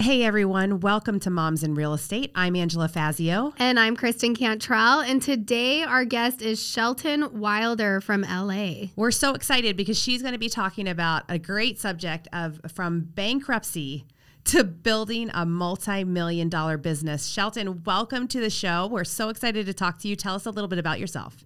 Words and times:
Hey 0.00 0.22
everyone, 0.22 0.78
welcome 0.78 1.18
to 1.20 1.28
Moms 1.28 1.64
in 1.64 1.74
Real 1.74 1.92
Estate. 1.92 2.30
I'm 2.36 2.54
Angela 2.54 2.86
Fazio. 2.86 3.52
And 3.58 3.80
I'm 3.80 3.96
Kristen 3.96 4.36
Cantrell. 4.36 5.00
And 5.00 5.20
today 5.20 5.82
our 5.82 6.04
guest 6.04 6.40
is 6.40 6.64
Shelton 6.64 7.40
Wilder 7.40 8.00
from 8.00 8.22
LA. 8.22 8.90
We're 8.94 9.10
so 9.10 9.34
excited 9.34 9.76
because 9.76 9.98
she's 9.98 10.22
going 10.22 10.34
to 10.34 10.38
be 10.38 10.48
talking 10.48 10.86
about 10.86 11.24
a 11.28 11.36
great 11.36 11.80
subject 11.80 12.28
of 12.32 12.60
from 12.72 13.00
bankruptcy 13.00 14.06
to 14.44 14.62
building 14.62 15.32
a 15.34 15.44
multi-million 15.44 16.48
dollar 16.48 16.78
business. 16.78 17.26
Shelton, 17.26 17.82
welcome 17.82 18.28
to 18.28 18.38
the 18.40 18.50
show. 18.50 18.86
We're 18.86 19.02
so 19.02 19.30
excited 19.30 19.66
to 19.66 19.74
talk 19.74 19.98
to 19.98 20.08
you. 20.08 20.14
Tell 20.14 20.36
us 20.36 20.46
a 20.46 20.50
little 20.50 20.68
bit 20.68 20.78
about 20.78 21.00
yourself. 21.00 21.44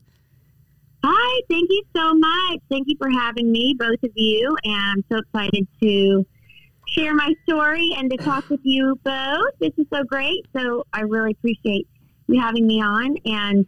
Hi, 1.02 1.40
thank 1.48 1.70
you 1.70 1.82
so 1.96 2.12
much. 2.14 2.60
Thank 2.70 2.86
you 2.86 2.96
for 2.98 3.08
having 3.08 3.50
me, 3.50 3.74
both 3.78 4.02
of 4.02 4.10
you. 4.14 4.54
And 4.62 4.74
I'm 4.74 5.04
so 5.10 5.18
excited 5.20 5.66
to 5.82 6.26
share 6.88 7.14
my 7.14 7.32
story 7.44 7.88
and 7.96 8.10
to 8.10 8.16
talk 8.16 8.48
with 8.48 8.60
you 8.62 8.98
both. 9.04 9.52
This 9.60 9.72
is 9.78 9.86
so 9.92 10.02
great. 10.04 10.44
So 10.56 10.84
I 10.92 11.00
really 11.00 11.32
appreciate 11.32 11.88
you 12.28 12.40
having 12.40 12.66
me 12.66 12.80
on. 12.82 13.16
And 13.24 13.66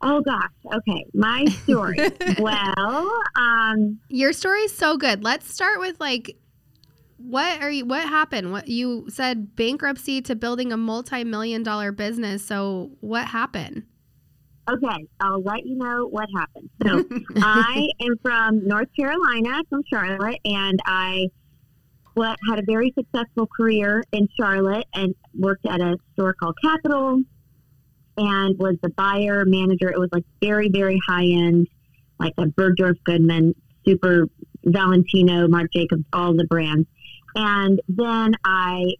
oh 0.00 0.20
gosh, 0.20 0.50
okay, 0.74 1.06
my 1.14 1.44
story. 1.44 1.98
well, 2.38 3.12
um, 3.36 3.98
your 4.08 4.32
story 4.32 4.60
is 4.60 4.76
so 4.76 4.96
good. 4.96 5.22
Let's 5.24 5.52
start 5.52 5.80
with 5.80 6.00
like. 6.00 6.36
What 7.18 7.62
are 7.62 7.70
you? 7.70 7.84
What 7.84 8.08
happened? 8.08 8.50
What 8.50 8.66
you 8.66 9.06
said? 9.08 9.54
Bankruptcy 9.54 10.22
to 10.22 10.34
building 10.34 10.72
a 10.72 10.76
multi-million 10.76 11.62
dollar 11.62 11.92
business. 11.92 12.44
So 12.44 12.90
what 12.98 13.28
happened? 13.28 13.84
Okay, 14.68 15.06
I'll 15.20 15.40
let 15.40 15.64
you 15.64 15.76
know 15.76 16.08
what 16.08 16.28
happened. 16.36 16.68
So 16.82 17.04
I 17.36 17.86
am 18.00 18.16
from 18.22 18.66
North 18.66 18.88
Carolina, 18.98 19.60
from 19.70 19.82
Charlotte, 19.88 20.40
and 20.44 20.80
I 20.84 21.26
what 22.14 22.38
had 22.48 22.58
a 22.58 22.62
very 22.62 22.92
successful 22.96 23.46
career 23.46 24.02
in 24.12 24.28
Charlotte 24.38 24.86
and 24.94 25.14
worked 25.34 25.66
at 25.66 25.80
a 25.80 25.96
store 26.12 26.34
called 26.34 26.56
Capitol 26.62 27.22
and 28.16 28.58
was 28.58 28.76
the 28.82 28.90
buyer 28.90 29.44
manager. 29.46 29.90
It 29.90 29.98
was 29.98 30.10
like 30.12 30.24
very, 30.42 30.68
very 30.68 31.00
high 31.06 31.24
end, 31.24 31.68
like 32.18 32.34
a 32.38 32.44
Bergdorf 32.44 32.96
Goodman, 33.04 33.54
super 33.86 34.28
Valentino, 34.64 35.48
Marc 35.48 35.72
Jacobs, 35.72 36.04
all 36.12 36.34
the 36.34 36.44
brands. 36.44 36.86
And 37.34 37.80
then 37.88 38.34
I 38.44 38.94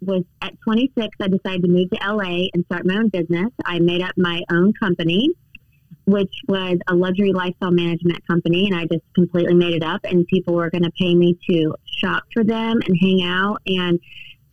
was 0.00 0.24
at 0.42 0.54
26, 0.64 1.08
I 1.20 1.28
decided 1.28 1.62
to 1.62 1.68
move 1.68 1.90
to 1.90 1.98
LA 2.04 2.46
and 2.52 2.64
start 2.66 2.86
my 2.86 2.94
own 2.94 3.08
business. 3.08 3.50
I 3.64 3.78
made 3.78 4.02
up 4.02 4.12
my 4.16 4.42
own 4.50 4.72
company 4.80 5.28
which 6.08 6.32
was 6.48 6.78
a 6.88 6.94
luxury 6.94 7.32
lifestyle 7.32 7.70
management 7.70 8.26
company, 8.26 8.66
and 8.66 8.74
I 8.74 8.86
just 8.86 9.04
completely 9.14 9.54
made 9.54 9.74
it 9.74 9.82
up. 9.82 10.00
And 10.04 10.26
people 10.26 10.54
were 10.54 10.70
going 10.70 10.84
to 10.84 10.90
pay 10.98 11.14
me 11.14 11.38
to 11.50 11.74
shop 11.98 12.24
for 12.32 12.42
them 12.42 12.80
and 12.86 12.96
hang 12.98 13.22
out 13.22 13.60
and 13.66 14.00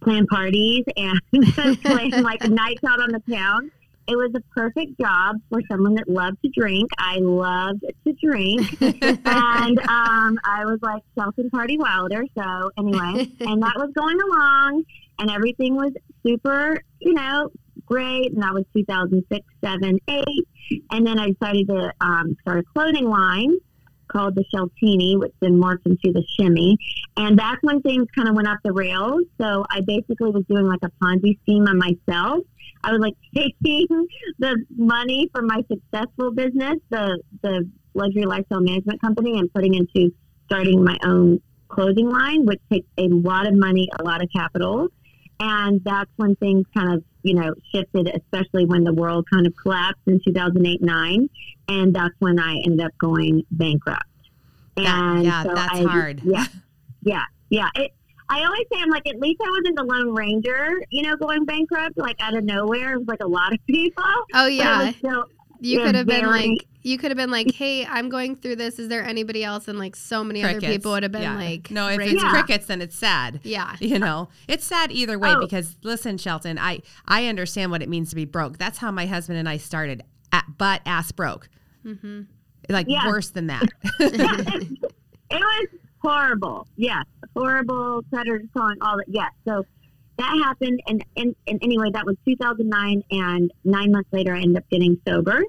plan 0.02 0.28
parties 0.28 0.84
and 0.98 1.20
plan 1.82 2.24
like 2.24 2.48
nights 2.50 2.84
out 2.84 3.00
on 3.00 3.10
the 3.12 3.22
town. 3.34 3.72
It 4.08 4.18
was 4.18 4.32
a 4.36 4.42
perfect 4.54 5.00
job 5.00 5.38
for 5.50 5.62
someone 5.72 5.96
that 5.96 6.10
loved 6.10 6.38
to 6.44 6.52
drink. 6.56 6.92
I 7.00 7.18
loved 7.20 7.86
to 8.06 8.14
drink, 8.14 8.80
and 8.82 9.80
um, 9.80 10.38
I 10.44 10.66
was 10.66 10.78
like 10.82 11.02
Shelton 11.18 11.50
Party 11.50 11.78
Wilder. 11.78 12.24
So 12.38 12.72
anyway, 12.78 13.32
and 13.40 13.64
that 13.64 13.74
was 13.78 13.92
going 13.96 14.20
along, 14.22 14.84
and 15.18 15.32
everything 15.32 15.76
was 15.76 15.94
super, 16.24 16.84
you 17.00 17.14
know, 17.14 17.50
great. 17.86 18.34
And 18.34 18.42
that 18.42 18.54
was 18.54 18.64
2006, 18.76 19.46
7, 19.64 20.00
8. 20.08 20.24
And 20.92 21.06
then 21.06 21.20
I 21.20 21.32
decided 21.32 21.68
to 21.70 21.94
um, 22.02 22.36
start 22.42 22.60
a 22.60 22.64
clothing 22.74 23.10
line 23.10 23.58
called 24.08 24.36
the 24.36 24.44
Sheltini, 24.54 25.18
which 25.20 25.34
then 25.42 25.60
morphed 25.60 25.86
into 25.86 26.12
the 26.14 26.24
Shimmy. 26.38 26.78
And 27.18 27.38
that's 27.38 27.62
when 27.62 27.82
things 27.82 28.08
kind 28.16 28.30
of 28.30 28.36
went 28.36 28.48
off 28.48 28.58
the 28.64 28.74
rails. 28.74 29.22
So 29.40 29.66
I 29.70 29.82
basically 29.82 30.32
was 30.32 30.44
doing 30.50 30.68
like 30.68 30.80
a 30.84 30.92
Ponzi 31.04 31.40
scheme 31.42 31.68
on 31.68 31.78
myself. 31.78 32.44
I 32.84 32.92
was 32.92 33.00
like 33.00 33.16
taking 33.36 33.88
the 34.40 34.64
money 34.76 35.30
from 35.34 35.48
my 35.48 35.62
successful 35.72 36.32
business, 36.32 36.76
the 36.90 37.22
the 37.42 37.70
luxury 37.94 38.26
lifestyle 38.26 38.62
management 38.62 39.02
company, 39.02 39.40
and 39.40 39.52
putting 39.54 39.74
into 39.74 40.14
starting 40.46 40.84
my 40.84 40.98
own 41.04 41.42
clothing 41.68 42.10
line, 42.10 42.46
which 42.46 42.62
takes 42.72 42.88
a 42.98 43.08
lot 43.08 43.48
of 43.48 43.56
money, 43.56 43.90
a 44.00 44.04
lot 44.04 44.22
of 44.22 44.30
capital. 44.36 44.88
And 45.40 45.82
that's 45.84 46.10
when 46.16 46.36
things 46.38 46.66
kind 46.76 46.94
of, 46.94 47.04
you 47.24 47.36
know, 47.36 47.54
shifted, 47.74 48.08
especially 48.08 48.66
when 48.66 48.84
the 48.84 48.94
world 48.94 49.26
kind 49.32 49.46
of 49.46 49.54
collapsed 49.62 50.02
in 50.08 50.20
2008 50.26 50.82
9. 50.82 51.30
And 51.68 51.96
that's 51.96 52.14
when 52.20 52.40
I 52.40 52.56
ended 52.66 52.82
up 52.82 52.92
going 53.00 53.44
bankrupt. 53.52 54.04
And 54.78 55.24
yeah, 55.24 55.44
so 55.44 55.54
that's 55.54 55.80
I, 55.80 55.84
hard. 55.84 56.22
Yeah. 56.24 56.46
Yeah. 57.02 57.24
Yeah. 57.50 57.70
It, 57.76 57.92
I 58.30 58.44
always 58.44 58.66
say 58.74 58.80
I'm 58.82 58.90
like, 58.90 59.08
at 59.08 59.20
least 59.20 59.40
I 59.46 59.50
wasn't 59.50 59.78
the 59.78 59.84
Lone 59.84 60.16
Ranger, 60.16 60.82
you 60.90 61.04
know, 61.04 61.16
going 61.16 61.46
bankrupt, 61.46 61.98
like 61.98 62.16
out 62.20 62.36
of 62.36 62.44
nowhere. 62.44 62.94
It 62.94 63.00
was 63.00 63.08
like 63.08 63.22
a 63.22 63.28
lot 63.28 63.54
of 63.54 63.60
people. 63.68 64.04
Oh, 64.34 64.48
yeah. 64.48 64.92
Still, 64.94 65.26
you 65.60 65.82
could 65.82 65.96
have 65.96 66.06
been 66.06 66.26
like, 66.26 66.68
you 66.82 66.98
could 66.98 67.12
have 67.12 67.18
been 67.18 67.32
like, 67.32 67.52
"Hey, 67.52 67.86
I'm 67.86 68.10
going 68.10 68.36
through 68.36 68.58
this. 68.58 68.80
Is 68.80 68.90
there 68.90 69.04
anybody 69.04 69.44
else?" 69.44 69.68
And 69.68 69.80
like, 69.80 69.96
so 69.96 70.24
many 70.24 70.42
crickets. 70.42 70.64
other 70.64 70.74
people 70.74 70.92
would 70.92 71.04
have 71.04 71.12
been 71.12 71.24
yeah. 71.24 71.36
like, 71.36 71.72
"No, 71.72 71.90
if 71.90 72.00
it's 72.00 72.22
yeah. 72.22 72.30
crickets, 72.30 72.68
then 72.68 72.82
it's 72.82 72.96
sad." 72.96 73.40
Yeah, 73.44 73.76
you 73.80 74.00
know, 74.00 74.30
it's 74.48 74.66
sad 74.66 74.92
either 74.92 75.18
way 75.18 75.34
oh. 75.36 75.40
because 75.40 75.76
listen, 75.84 76.18
Shelton, 76.18 76.60
I 76.60 76.82
I 77.08 77.28
understand 77.28 77.72
what 77.72 77.82
it 77.82 77.90
means 77.90 78.10
to 78.12 78.16
be 78.16 78.26
broke. 78.26 78.58
That's 78.58 78.78
how 78.78 78.92
my 78.92 79.06
husband 79.06 79.40
and 79.40 79.50
I 79.50 79.58
started, 79.58 80.04
at 80.32 80.58
butt 80.58 80.82
ass 80.86 81.12
broke. 81.12 81.50
Mm-hmm. 81.86 82.22
Like 82.70 82.88
yeah. 82.90 83.08
worse 83.08 83.30
than 83.30 83.48
that. 83.48 83.64
it 84.00 84.80
was 85.32 85.68
horrible. 86.00 86.68
Yes, 86.76 87.06
horrible. 87.36 88.02
Creditors 88.10 88.48
calling 88.56 88.78
all 88.82 88.98
that. 88.98 89.08
Yes, 89.08 89.32
so 89.46 89.66
that 90.18 90.42
happened, 90.44 90.80
and, 90.88 91.04
and 91.18 91.36
and 91.48 91.60
anyway, 91.62 91.90
that 91.94 92.06
was 92.06 92.16
2009, 92.28 93.04
and 93.12 93.52
nine 93.64 93.92
months 93.92 94.10
later, 94.12 94.34
I 94.34 94.42
ended 94.42 94.58
up 94.58 94.70
getting 94.70 95.00
sober 95.08 95.44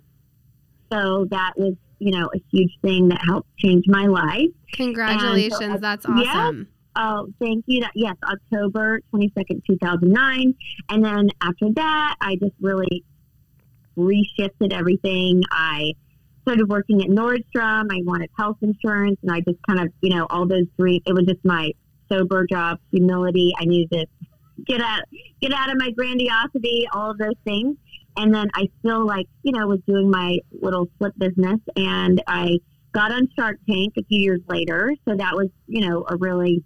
so 0.93 1.27
that 1.31 1.53
was, 1.57 1.75
you 1.99 2.17
know, 2.17 2.29
a 2.35 2.39
huge 2.53 2.73
thing 2.83 3.09
that 3.09 3.21
helped 3.25 3.49
change 3.59 3.85
my 3.89 4.07
life. 4.07 4.51
Congratulations. 4.73 5.59
So, 5.59 5.73
uh, 5.73 5.79
That's 5.79 6.07
awesome. 6.07 6.23
Yeah, 6.23 6.53
Oh, 6.99 7.29
thank 7.39 7.65
you. 7.67 7.83
That 7.83 7.93
yes, 7.95 8.17
October 8.25 9.01
twenty 9.11 9.31
second, 9.37 9.63
two 9.69 9.77
thousand 9.83 10.13
nine, 10.13 10.55
and 10.89 11.05
then 11.05 11.29
after 11.43 11.67
that, 11.75 12.17
I 12.23 12.37
just 12.37 12.55
really 12.61 13.05
reshifted 13.99 14.73
everything. 14.73 15.43
I 15.51 15.93
started 16.43 16.69
working 16.71 17.03
at 17.03 17.09
Nordstrom. 17.09 17.89
I 17.91 18.01
wanted 18.05 18.31
health 18.39 18.57
insurance, 18.63 19.19
and 19.23 19.31
I 19.31 19.41
just 19.41 19.59
kind 19.69 19.81
of, 19.81 19.93
you 20.01 20.15
know, 20.17 20.27
all 20.31 20.47
those 20.47 20.67
three. 20.79 21.03
It 21.05 21.13
was 21.13 21.27
just 21.27 21.45
my 21.45 21.73
sober 22.11 22.47
job, 22.47 22.79
humility. 22.91 23.53
I 23.61 23.67
needed 23.67 23.91
to 23.91 24.07
get 24.65 24.81
out, 24.81 25.03
get 25.41 25.53
out 25.53 25.71
of 25.71 25.77
my 25.79 25.91
grandiosity, 25.91 26.87
all 26.93 27.11
of 27.11 27.19
those 27.19 27.37
things. 27.45 27.77
And 28.17 28.35
then 28.35 28.49
I 28.55 28.69
still 28.81 29.07
like, 29.07 29.27
you 29.43 29.53
know, 29.53 29.67
was 29.67 29.81
doing 29.87 30.11
my 30.11 30.39
little 30.51 30.89
flip 30.99 31.13
business 31.19 31.61
and 31.77 32.23
I 32.27 32.59
got 32.93 33.13
on 33.13 33.29
Shark 33.39 33.59
Tank 33.69 33.95
a 33.99 34.05
few 34.05 34.19
years 34.19 34.41
later. 34.49 34.95
So 35.07 35.15
that 35.17 35.35
was, 35.35 35.49
you 35.67 35.87
know, 35.87 36.07
a 36.09 36.17
really 36.17 36.65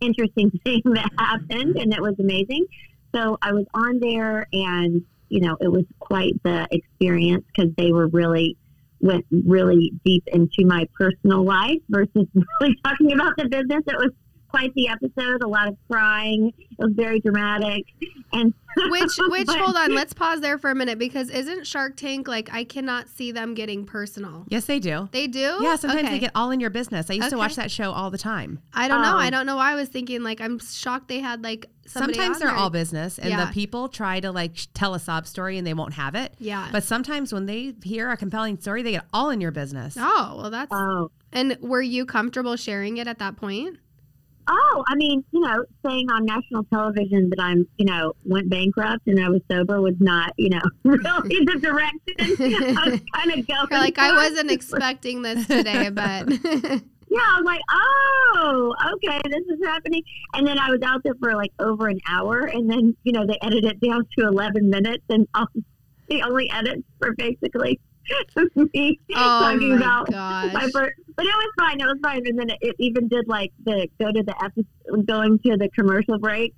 interesting 0.00 0.50
thing 0.64 0.80
that 0.84 1.10
happened 1.18 1.76
and 1.76 1.92
it 1.92 2.00
was 2.00 2.14
amazing. 2.18 2.66
So 3.14 3.38
I 3.42 3.52
was 3.52 3.66
on 3.74 4.00
there 4.00 4.46
and, 4.52 5.02
you 5.28 5.40
know, 5.40 5.56
it 5.60 5.68
was 5.68 5.84
quite 6.00 6.32
the 6.42 6.66
experience 6.70 7.44
because 7.54 7.70
they 7.76 7.92
were 7.92 8.08
really 8.08 8.56
went 9.00 9.26
really 9.30 9.92
deep 10.04 10.24
into 10.28 10.64
my 10.64 10.88
personal 10.98 11.44
life 11.44 11.78
versus 11.90 12.26
really 12.60 12.74
talking 12.82 13.12
about 13.12 13.36
the 13.36 13.44
business. 13.48 13.82
It 13.86 13.98
was 13.98 14.10
quite 14.54 14.74
the 14.74 14.88
episode. 14.88 15.42
A 15.42 15.48
lot 15.48 15.68
of 15.68 15.76
crying. 15.90 16.52
It 16.58 16.78
was 16.78 16.92
very 16.94 17.20
dramatic. 17.20 17.84
And 18.32 18.54
which, 18.90 19.10
which, 19.18 19.46
but, 19.46 19.58
hold 19.58 19.76
on, 19.76 19.94
let's 19.94 20.12
pause 20.12 20.40
there 20.40 20.58
for 20.58 20.70
a 20.70 20.74
minute 20.74 20.98
because 20.98 21.30
isn't 21.30 21.66
Shark 21.66 21.96
Tank 21.96 22.28
like 22.28 22.52
I 22.52 22.64
cannot 22.64 23.08
see 23.08 23.32
them 23.32 23.54
getting 23.54 23.84
personal? 23.84 24.44
Yes, 24.48 24.66
they 24.66 24.78
do. 24.78 25.08
They 25.12 25.26
do. 25.26 25.58
Yeah, 25.60 25.76
sometimes 25.76 26.04
okay. 26.04 26.12
they 26.12 26.18
get 26.18 26.32
all 26.34 26.50
in 26.50 26.60
your 26.60 26.70
business. 26.70 27.10
I 27.10 27.14
used 27.14 27.26
okay. 27.26 27.30
to 27.30 27.38
watch 27.38 27.56
that 27.56 27.70
show 27.70 27.92
all 27.92 28.10
the 28.10 28.18
time. 28.18 28.60
I 28.72 28.88
don't 28.88 28.98
um, 28.98 29.02
know. 29.02 29.16
I 29.16 29.26
um, 29.26 29.30
don't 29.30 29.46
know 29.46 29.56
why 29.56 29.72
I 29.72 29.74
was 29.74 29.88
thinking 29.88 30.22
like 30.22 30.40
I'm 30.40 30.58
shocked 30.58 31.08
they 31.08 31.20
had 31.20 31.42
like. 31.42 31.66
Sometimes 31.86 32.38
they're 32.38 32.48
there. 32.48 32.56
all 32.56 32.70
business, 32.70 33.18
and 33.18 33.28
yeah. 33.28 33.44
the 33.44 33.52
people 33.52 33.90
try 33.90 34.18
to 34.18 34.32
like 34.32 34.56
tell 34.72 34.94
a 34.94 34.98
sob 34.98 35.26
story 35.26 35.58
and 35.58 35.66
they 35.66 35.74
won't 35.74 35.92
have 35.92 36.14
it. 36.14 36.34
Yeah. 36.38 36.70
But 36.72 36.82
sometimes 36.82 37.30
when 37.30 37.44
they 37.44 37.74
hear 37.84 38.10
a 38.10 38.16
compelling 38.16 38.58
story, 38.58 38.82
they 38.82 38.92
get 38.92 39.04
all 39.12 39.28
in 39.28 39.40
your 39.40 39.50
business. 39.50 39.94
Oh 39.98 40.34
well, 40.38 40.50
that's. 40.50 40.72
Oh. 40.72 41.10
And 41.30 41.58
were 41.60 41.82
you 41.82 42.06
comfortable 42.06 42.56
sharing 42.56 42.96
it 42.96 43.06
at 43.06 43.18
that 43.18 43.36
point? 43.36 43.78
Oh, 44.46 44.84
I 44.86 44.94
mean, 44.96 45.24
you 45.30 45.40
know, 45.40 45.64
saying 45.86 46.10
on 46.10 46.24
national 46.24 46.64
television 46.64 47.30
that 47.30 47.40
I'm, 47.40 47.66
you 47.76 47.86
know, 47.86 48.12
went 48.24 48.50
bankrupt 48.50 49.06
and 49.06 49.22
I 49.22 49.28
was 49.28 49.40
sober 49.50 49.80
was 49.80 49.94
not, 50.00 50.32
you 50.36 50.50
know, 50.50 50.60
really 50.84 51.44
the 51.44 51.58
direction 51.60 52.76
I 52.76 52.90
was 52.90 53.00
kind 53.14 53.38
of 53.38 53.46
going. 53.46 53.66
You're 53.70 53.80
like, 53.80 53.98
I 53.98 54.12
wasn't 54.12 54.50
expecting 54.50 55.22
this 55.22 55.46
today, 55.46 55.88
but 55.90 56.28
Yeah, 57.14 57.20
I 57.20 57.40
was 57.40 57.44
like, 57.44 57.60
oh, 57.70 58.74
okay, 58.94 59.20
this 59.30 59.42
is 59.46 59.64
happening. 59.64 60.02
And 60.32 60.44
then 60.44 60.58
I 60.58 60.70
was 60.70 60.80
out 60.84 61.02
there 61.04 61.14
for 61.20 61.36
like 61.36 61.52
over 61.60 61.86
an 61.86 62.00
hour, 62.08 62.40
and 62.40 62.68
then 62.68 62.96
you 63.04 63.12
know 63.12 63.24
they 63.24 63.38
edited 63.40 63.66
it 63.66 63.88
down 63.88 64.04
to 64.18 64.26
eleven 64.26 64.68
minutes, 64.68 65.04
and 65.08 65.28
um, 65.34 65.46
the 66.08 66.22
only 66.22 66.50
edits 66.50 66.82
were 67.00 67.14
basically 67.14 67.78
me 68.74 69.00
oh 69.12 69.14
talking 69.14 69.70
my 69.70 69.76
about 69.76 70.10
gosh. 70.10 70.52
my 70.52 70.68
first. 70.72 70.92
But 71.16 71.26
it 71.26 71.34
was 71.34 71.52
fine. 71.58 71.80
It 71.80 71.86
was 71.86 71.98
fine. 72.02 72.26
And 72.26 72.38
then 72.38 72.50
it, 72.50 72.58
it 72.60 72.76
even 72.78 73.08
did 73.08 73.26
like 73.28 73.52
the 73.64 73.88
go 73.98 74.12
to 74.12 74.22
the 74.22 74.34
episode, 74.42 75.06
going 75.06 75.38
to 75.40 75.56
the 75.56 75.68
commercial 75.70 76.18
break. 76.18 76.54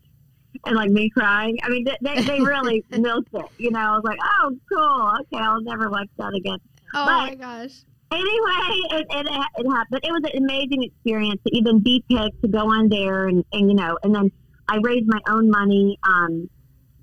And 0.64 0.75
like 0.75 0.90
me 0.90 1.10
crying, 1.10 1.58
I 1.62 1.69
mean, 1.69 1.84
they, 1.84 1.96
they, 2.00 2.22
they 2.22 2.40
really 2.40 2.82
milked 2.98 3.28
it. 3.34 3.44
You 3.58 3.70
know, 3.70 3.78
I 3.78 3.90
was 3.90 4.02
like, 4.04 4.19
"Oh, 4.22 4.56
cool. 4.72 5.12
Okay, 5.20 5.44
I'll 5.44 5.60
never 5.60 5.90
watch 5.90 6.08
that 6.16 6.32
again." 6.34 6.58
Oh 6.94 7.04
but- 7.04 7.28
my 7.28 7.34
gosh. 7.34 7.82
anyway, 8.10 8.81
it, 8.92 9.06
it, 9.10 9.26
it 9.26 9.70
happened. 9.70 9.87
But 9.90 10.04
it 10.04 10.10
was 10.10 10.22
an 10.32 10.42
amazing 10.42 10.82
experience 10.82 11.42
to 11.46 11.54
even 11.54 11.81
be 11.81 12.02
picked 12.10 12.40
to 12.42 12.49
go 12.49 12.70
on 12.70 12.88
there, 12.88 13.26
and, 13.28 13.44
and 13.52 13.69
you 13.69 13.75
know, 13.76 13.99
and 14.02 14.14
then 14.14 14.32
I 14.69 14.78
raised 14.82 15.06
my 15.06 15.20
own 15.28 15.50
money 15.50 15.99
um, 16.08 16.49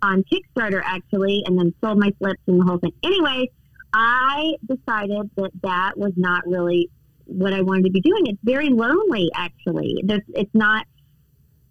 on 0.01 0.23
Kickstarter 0.23 0.81
actually, 0.83 1.43
and 1.45 1.57
then 1.57 1.75
sold 1.79 1.99
my 1.99 2.11
slips 2.17 2.41
and 2.47 2.59
the 2.59 2.65
whole 2.65 2.79
thing. 2.79 2.93
Anyway, 3.03 3.51
I 3.93 4.53
decided 4.65 5.29
that 5.37 5.51
that 5.61 5.97
was 5.97 6.13
not 6.17 6.47
really 6.47 6.89
what 7.25 7.53
I 7.53 7.61
wanted 7.61 7.85
to 7.85 7.91
be 7.91 8.01
doing. 8.01 8.27
It's 8.27 8.39
very 8.43 8.69
lonely, 8.69 9.29
actually. 9.35 10.01
There's, 10.03 10.23
it's 10.29 10.53
not 10.53 10.85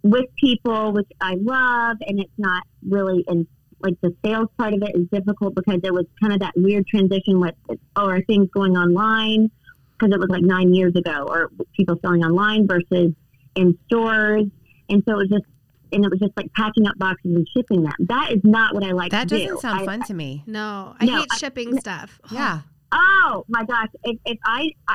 with 0.03 0.27
people, 0.39 0.93
which 0.93 1.09
I 1.21 1.35
love, 1.35 1.99
and 2.07 2.21
it's 2.21 2.33
not 2.39 2.65
really 2.89 3.25
in 3.29 3.47
like 3.83 4.01
the 4.01 4.15
sales 4.25 4.49
part 4.57 4.75
of 4.75 4.83
it 4.83 4.95
is 4.95 5.07
difficult 5.13 5.55
because 5.55 5.81
it 5.83 5.93
was 5.93 6.07
kind 6.21 6.33
of 6.33 6.41
that 6.41 6.53
weird 6.57 6.87
transition 6.87 7.41
with 7.41 7.55
oh 7.97 8.17
things 8.27 8.49
going 8.55 8.77
online 8.77 9.51
because 9.99 10.15
it 10.15 10.21
was 10.21 10.29
like 10.31 10.43
nine 10.43 10.73
years 10.73 10.95
ago 10.95 11.27
or 11.29 11.51
people 11.77 11.99
selling 12.01 12.23
online 12.23 12.67
versus 12.67 13.13
in 13.57 13.77
stores 13.87 14.45
and 14.89 15.03
so 15.07 15.15
it 15.15 15.17
was 15.17 15.29
just 15.29 15.45
and 15.93 16.05
it 16.05 16.11
was 16.11 16.21
just 16.21 16.33
like 16.37 16.53
packing 16.55 16.87
up 16.87 16.97
boxes 16.99 17.35
and 17.35 17.47
shipping 17.57 17.83
them 17.83 17.93
that 18.01 18.33
is 18.33 18.41
not 18.45 18.75
what 18.75 18.85
i 18.85 18.91
like 18.93 19.11
That 19.11 19.29
to 19.29 19.37
do 19.39 19.45
doesn't 19.45 19.61
sound 19.61 19.81
I- 19.81 19.85
fun 19.85 20.03
to 20.05 20.15
me. 20.15 20.43
No, 20.47 20.95
I 21.01 21.05
No, 21.07 21.17
hate 21.21 21.29
I- 21.33 21.37
shipping 21.37 21.79
stuff. 21.81 22.21
Yeah. 22.31 22.61
Oh 22.95 23.45
my 23.49 23.65
gosh! 23.65 23.89
If, 24.05 24.19
if 24.27 24.39
I, 24.45 24.69
I 24.87 24.95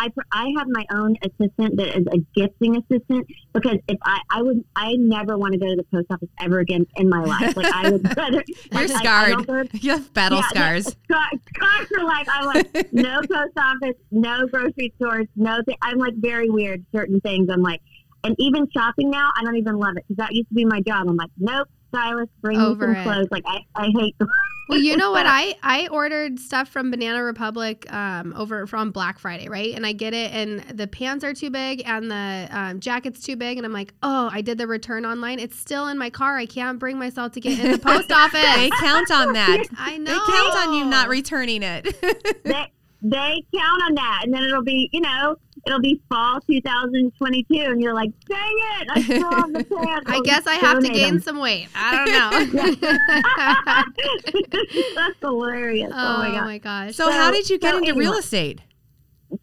I 0.00 0.08
I 0.32 0.52
have 0.58 0.66
my 0.70 0.84
own 0.92 1.14
assistant 1.22 1.76
that 1.76 1.96
is 1.96 2.04
a 2.12 2.18
gifting 2.34 2.76
assistant 2.76 3.26
because 3.52 3.78
if 3.88 3.96
I 4.04 4.18
I 4.32 4.42
would 4.42 4.64
I 4.74 4.94
never 4.96 5.38
want 5.38 5.52
to 5.52 5.58
go 5.60 5.66
to 5.66 5.76
the 5.76 5.84
post 5.84 6.06
office 6.10 6.28
ever 6.40 6.58
again 6.58 6.84
in 6.96 7.08
my 7.08 7.22
life. 7.22 7.56
Like 7.56 7.72
I 7.72 7.90
would 7.90 8.04
rather. 8.16 8.42
You're 8.72 8.88
like, 8.88 8.90
I- 8.90 8.94
I 8.94 9.32
scarred. 9.34 9.46
go- 9.46 9.78
You 9.80 9.90
have 9.92 10.12
battle 10.14 10.38
Yeah, 10.38 10.48
scars. 10.48 10.86
Scar- 11.10 11.30
Scars 11.56 11.86
for 11.88 12.02
life. 12.04 12.26
I'm 12.28 12.46
like 12.46 12.92
no 12.92 13.20
post 13.30 13.52
office, 13.56 13.94
no 14.10 14.46
grocery 14.48 14.92
stores, 14.96 15.26
no. 15.36 15.62
Th- 15.62 15.78
I'm 15.82 15.98
like 15.98 16.14
very 16.16 16.50
weird. 16.50 16.84
Certain 16.92 17.20
things 17.20 17.48
I'm 17.52 17.62
like, 17.62 17.80
and 18.24 18.34
even 18.38 18.68
shopping 18.70 19.10
now, 19.10 19.30
I 19.36 19.42
don't 19.44 19.56
even 19.56 19.76
love 19.76 19.96
it 19.96 20.04
because 20.08 20.16
that 20.16 20.34
used 20.34 20.48
to 20.48 20.54
be 20.54 20.64
my 20.64 20.80
job. 20.80 21.08
I'm 21.08 21.16
like, 21.16 21.30
nope, 21.38 21.68
stylist, 21.88 22.30
bring 22.40 22.60
Over 22.60 22.88
me 22.88 22.92
it. 22.92 23.04
some 23.04 23.12
clothes. 23.12 23.28
Like 23.30 23.44
I 23.46 23.60
I 23.74 23.90
hate. 23.94 24.16
Well, 24.68 24.78
you 24.78 24.98
know 24.98 25.10
what? 25.12 25.24
I 25.26 25.54
I 25.62 25.88
ordered 25.88 26.38
stuff 26.38 26.68
from 26.68 26.90
Banana 26.90 27.24
Republic 27.24 27.90
um, 27.90 28.34
over 28.36 28.66
from 28.66 28.90
Black 28.90 29.18
Friday, 29.18 29.48
right? 29.48 29.74
And 29.74 29.86
I 29.86 29.92
get 29.92 30.12
it, 30.12 30.30
and 30.30 30.60
the 30.78 30.86
pants 30.86 31.24
are 31.24 31.32
too 31.32 31.48
big, 31.48 31.82
and 31.86 32.10
the 32.10 32.48
um, 32.50 32.78
jacket's 32.78 33.22
too 33.24 33.34
big, 33.34 33.56
and 33.56 33.64
I'm 33.64 33.72
like, 33.72 33.94
oh, 34.02 34.28
I 34.30 34.42
did 34.42 34.58
the 34.58 34.66
return 34.66 35.06
online. 35.06 35.38
It's 35.38 35.58
still 35.58 35.88
in 35.88 35.96
my 35.96 36.10
car. 36.10 36.36
I 36.36 36.44
can't 36.44 36.78
bring 36.78 36.98
myself 36.98 37.32
to 37.32 37.40
get 37.40 37.58
in 37.58 37.72
the 37.72 37.78
post 37.78 38.12
office. 38.12 38.42
They 38.42 38.68
count 38.80 39.10
on 39.10 39.32
that. 39.32 39.64
I 39.78 39.96
know. 39.96 40.12
They 40.12 40.32
count 40.32 40.68
on 40.68 40.74
you 40.74 40.84
not 40.84 41.08
returning 41.08 41.62
it. 41.62 42.42
they 42.44 42.70
they 43.02 43.44
count 43.54 43.82
on 43.88 43.94
that, 43.94 44.22
and 44.24 44.34
then 44.34 44.42
it'll 44.42 44.64
be 44.64 44.88
you 44.92 45.00
know 45.00 45.36
it'll 45.66 45.80
be 45.80 46.00
fall 46.08 46.40
2022, 46.40 47.54
and 47.60 47.80
you're 47.80 47.94
like, 47.94 48.10
dang 48.28 48.54
it, 48.80 48.88
I 48.90 49.02
still 49.18 49.30
have 49.30 49.52
the 49.52 49.64
pants. 49.64 50.10
I 50.10 50.20
guess 50.24 50.46
I 50.46 50.54
have 50.54 50.80
to 50.80 50.88
gain 50.88 51.14
them. 51.14 51.20
some 51.20 51.38
weight. 51.38 51.68
I 51.74 51.96
don't 51.96 52.54
know. 52.54 52.72
That's 54.96 55.18
hilarious. 55.20 55.90
Oh, 55.92 56.18
my 56.18 56.28
oh 56.28 56.32
god. 56.58 56.62
gosh. 56.62 56.94
so, 56.96 57.10
how 57.10 57.30
did 57.30 57.48
you 57.50 57.58
get 57.58 57.72
so 57.72 57.78
into 57.78 57.94
real 57.94 58.14
estate? 58.14 58.60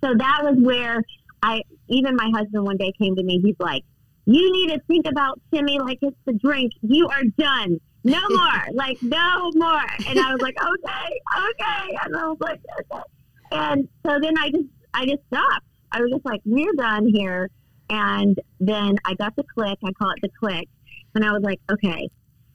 So 0.04 0.14
that 0.18 0.40
was 0.44 0.56
where 0.60 1.04
I 1.44 1.62
even 1.90 2.16
my 2.16 2.32
husband 2.36 2.66
one 2.66 2.78
day 2.78 2.92
came 3.00 3.16
to 3.16 3.24
me. 3.24 3.40
He's 3.44 3.56
like, 3.60 3.84
"You 4.26 4.52
need 4.52 4.70
to 4.74 4.80
think 4.88 5.06
about 5.08 5.40
Shimmy 5.54 5.78
like 5.80 6.00
it's 6.02 6.18
the 6.26 6.34
drink. 6.34 6.74
You 6.82 7.08
are 7.08 7.24
done. 7.38 7.80
No 8.04 8.20
more. 8.30 8.68
like 8.74 8.98
no 9.02 9.52
more." 9.54 9.86
And 10.08 10.20
I 10.20 10.34
was 10.34 10.42
like, 10.42 10.56
"Okay, 10.60 11.22
okay." 11.38 11.98
And 12.04 12.18
I 12.18 12.28
was 12.28 12.38
like, 12.40 12.60
"Okay." 12.80 13.02
And 13.52 13.88
so 14.06 14.20
then 14.22 14.38
I 14.38 14.50
just 14.50 14.66
I 14.94 15.06
just 15.06 15.22
stopped. 15.28 15.66
I 15.92 16.02
was 16.02 16.12
just 16.12 16.26
like, 16.26 16.42
"We're 16.46 16.74
done 16.74 17.08
here." 17.08 17.50
And 17.90 18.40
then 18.60 18.98
I 19.06 19.14
got 19.16 19.36
the 19.36 19.44
click. 19.44 19.78
I 19.84 19.92
call 19.94 20.12
it 20.12 20.22
the 20.22 20.30
click. 20.40 20.68
And 21.14 21.24
I 21.24 21.32
was 21.32 21.42
like, 21.44 21.60
"Okay." 21.72 22.10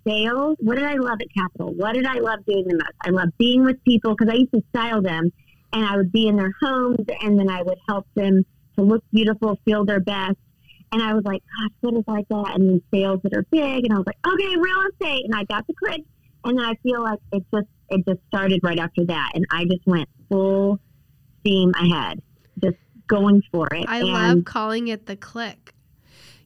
Sales. 0.06 0.56
What 0.60 0.76
did 0.76 0.84
I 0.84 0.94
love 0.94 1.18
at 1.20 1.32
Capitol? 1.36 1.74
What 1.74 1.92
did 1.92 2.06
I 2.06 2.18
love 2.20 2.44
doing 2.46 2.66
the 2.66 2.74
most? 2.74 2.94
I 3.02 3.10
love 3.10 3.28
being 3.38 3.64
with 3.64 3.82
people 3.84 4.14
because 4.16 4.32
I 4.32 4.36
used 4.36 4.52
to 4.52 4.62
style 4.70 5.02
them 5.02 5.30
and 5.72 5.84
I 5.84 5.96
would 5.96 6.10
be 6.10 6.26
in 6.26 6.36
their 6.36 6.52
homes 6.60 7.04
and 7.20 7.38
then 7.38 7.50
I 7.50 7.62
would 7.62 7.78
help 7.88 8.06
them 8.14 8.44
to 8.76 8.82
look 8.82 9.04
beautiful, 9.12 9.58
feel 9.64 9.84
their 9.84 10.00
best. 10.00 10.36
And 10.92 11.02
I 11.02 11.14
was 11.14 11.24
like, 11.24 11.42
gosh, 11.42 11.70
what 11.80 11.94
is 11.94 12.04
like 12.06 12.26
that? 12.28 12.56
And 12.56 12.68
then 12.68 12.82
sales 12.92 13.20
that 13.22 13.36
are 13.36 13.44
big. 13.50 13.84
And 13.84 13.92
I 13.92 13.96
was 13.96 14.06
like, 14.06 14.18
okay, 14.26 14.56
real 14.56 14.82
estate. 14.90 15.24
And 15.24 15.34
I 15.34 15.44
got 15.44 15.66
the 15.66 15.74
click. 15.74 16.02
And 16.44 16.58
then 16.58 16.64
I 16.64 16.74
feel 16.82 17.02
like 17.02 17.18
it 17.32 17.44
just, 17.52 17.68
it 17.90 18.04
just 18.06 18.20
started 18.28 18.60
right 18.62 18.78
after 18.78 19.04
that. 19.06 19.32
And 19.34 19.44
I 19.50 19.64
just 19.64 19.86
went 19.86 20.08
full 20.28 20.80
steam 21.40 21.72
ahead, 21.74 22.22
just 22.62 22.76
going 23.06 23.42
for 23.52 23.66
it. 23.72 23.86
I 23.88 23.98
and 23.98 24.08
love 24.08 24.44
calling 24.44 24.88
it 24.88 25.06
the 25.06 25.16
click. 25.16 25.74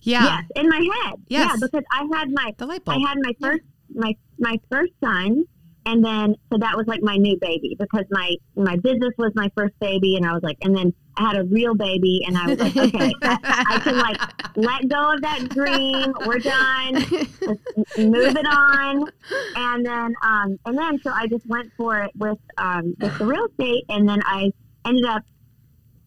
Yeah. 0.00 0.24
Yes, 0.24 0.44
in 0.56 0.68
my 0.68 0.76
head. 1.04 1.14
Yes. 1.28 1.50
Yeah, 1.50 1.66
because 1.66 1.84
I 1.92 2.18
had 2.18 2.30
my 2.30 2.54
The 2.56 2.66
light 2.66 2.84
bulb. 2.84 2.98
I 2.98 3.08
had 3.08 3.18
my 3.20 3.32
first 3.40 3.62
my 3.94 4.16
my 4.38 4.58
first 4.70 4.92
son, 5.02 5.44
and 5.86 6.04
then 6.04 6.34
so 6.50 6.58
that 6.58 6.76
was 6.76 6.86
like 6.86 7.02
my 7.02 7.16
new 7.16 7.38
baby 7.40 7.76
because 7.78 8.04
my 8.10 8.36
my 8.56 8.76
business 8.76 9.12
was 9.18 9.32
my 9.34 9.50
first 9.56 9.78
baby, 9.80 10.16
and 10.16 10.26
I 10.26 10.32
was 10.32 10.42
like, 10.42 10.58
and 10.62 10.76
then 10.76 10.92
I 11.16 11.28
had 11.28 11.36
a 11.36 11.44
real 11.44 11.74
baby, 11.74 12.22
and 12.26 12.36
I 12.36 12.46
was 12.46 12.58
like, 12.58 12.76
okay, 12.76 13.12
I, 13.22 13.64
I 13.68 13.78
can 13.80 13.98
like 13.98 14.20
let 14.56 14.88
go 14.88 15.14
of 15.14 15.22
that 15.22 15.48
dream. 15.50 16.14
We're 16.26 16.38
done. 16.38 16.94
Let's 17.42 17.98
move 17.98 18.36
it 18.36 18.46
on, 18.46 19.10
and 19.56 19.86
then 19.86 20.14
um 20.22 20.58
and 20.64 20.78
then 20.78 20.98
so 21.02 21.10
I 21.10 21.26
just 21.26 21.46
went 21.46 21.70
for 21.76 22.00
it 22.00 22.10
with 22.16 22.38
um 22.58 22.94
with 22.98 23.18
the 23.18 23.26
real 23.26 23.46
estate, 23.46 23.84
and 23.88 24.08
then 24.08 24.22
I 24.24 24.50
ended 24.86 25.04
up 25.04 25.22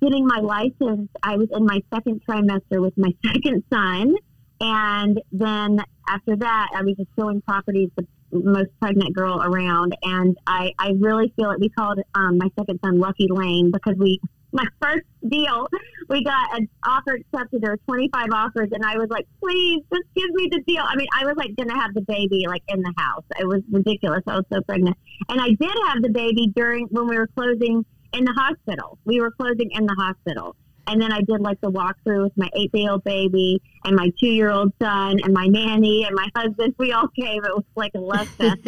getting 0.01 0.25
my 0.25 0.39
license. 0.39 1.09
I 1.23 1.37
was 1.37 1.49
in 1.51 1.65
my 1.65 1.81
second 1.93 2.21
trimester 2.27 2.81
with 2.81 2.97
my 2.97 3.11
second 3.25 3.63
son. 3.71 4.15
And 4.59 5.21
then 5.31 5.79
after 6.09 6.35
that, 6.35 6.67
I 6.75 6.81
was 6.81 6.95
just 6.97 7.09
showing 7.17 7.41
properties 7.41 7.89
the 7.95 8.07
most 8.31 8.69
pregnant 8.79 9.15
girl 9.15 9.41
around. 9.41 9.95
And 10.03 10.37
I, 10.45 10.73
I 10.79 10.91
really 10.99 11.33
feel 11.35 11.47
like 11.47 11.59
we 11.59 11.69
called 11.69 11.99
um, 12.15 12.37
my 12.37 12.49
second 12.57 12.79
son 12.83 12.99
Lucky 12.99 13.27
Lane 13.29 13.71
because 13.71 13.95
we, 13.97 14.19
my 14.51 14.65
first 14.81 15.05
deal, 15.27 15.67
we 16.09 16.23
got 16.23 16.57
an 16.57 16.67
offer 16.85 17.15
accepted. 17.15 17.61
There 17.61 17.71
were 17.71 17.79
25 17.85 18.27
offers. 18.33 18.69
And 18.71 18.83
I 18.85 18.97
was 18.97 19.09
like, 19.09 19.27
please, 19.41 19.83
just 19.91 20.05
give 20.15 20.29
me 20.31 20.49
the 20.51 20.61
deal. 20.67 20.83
I 20.87 20.95
mean, 20.95 21.07
I 21.17 21.25
was 21.25 21.35
like 21.37 21.55
going 21.55 21.69
to 21.69 21.75
have 21.75 21.93
the 21.93 22.01
baby 22.01 22.45
like 22.47 22.63
in 22.67 22.81
the 22.81 22.93
house. 22.97 23.23
It 23.39 23.47
was 23.47 23.61
ridiculous. 23.71 24.21
I 24.27 24.35
was 24.35 24.45
so 24.51 24.61
pregnant. 24.61 24.97
And 25.29 25.41
I 25.41 25.49
did 25.49 25.75
have 25.87 26.01
the 26.01 26.09
baby 26.09 26.51
during 26.55 26.87
when 26.87 27.07
we 27.07 27.17
were 27.17 27.27
closing 27.27 27.85
in 28.13 28.23
the 28.23 28.33
hospital. 28.33 28.97
We 29.05 29.21
were 29.21 29.31
closing 29.31 29.71
in 29.71 29.85
the 29.85 29.95
hospital. 29.97 30.55
And 30.87 31.01
then 31.01 31.11
I 31.11 31.19
did 31.19 31.41
like 31.41 31.59
the 31.61 31.69
walkthrough 31.71 32.23
with 32.23 32.33
my 32.37 32.49
eight 32.55 32.71
day 32.71 32.87
old 32.89 33.03
baby 33.03 33.61
and 33.83 33.95
my 33.95 34.09
two 34.19 34.27
year 34.27 34.49
old 34.51 34.71
son 34.81 35.19
and 35.23 35.33
my 35.33 35.45
nanny 35.47 36.05
and 36.05 36.15
my 36.15 36.27
husband. 36.35 36.73
We 36.79 36.91
all 36.93 37.07
came. 37.09 37.43
It 37.43 37.51
was 37.53 37.65
like 37.75 37.91
a 37.95 37.99
love 37.99 38.27
fest. 38.37 38.59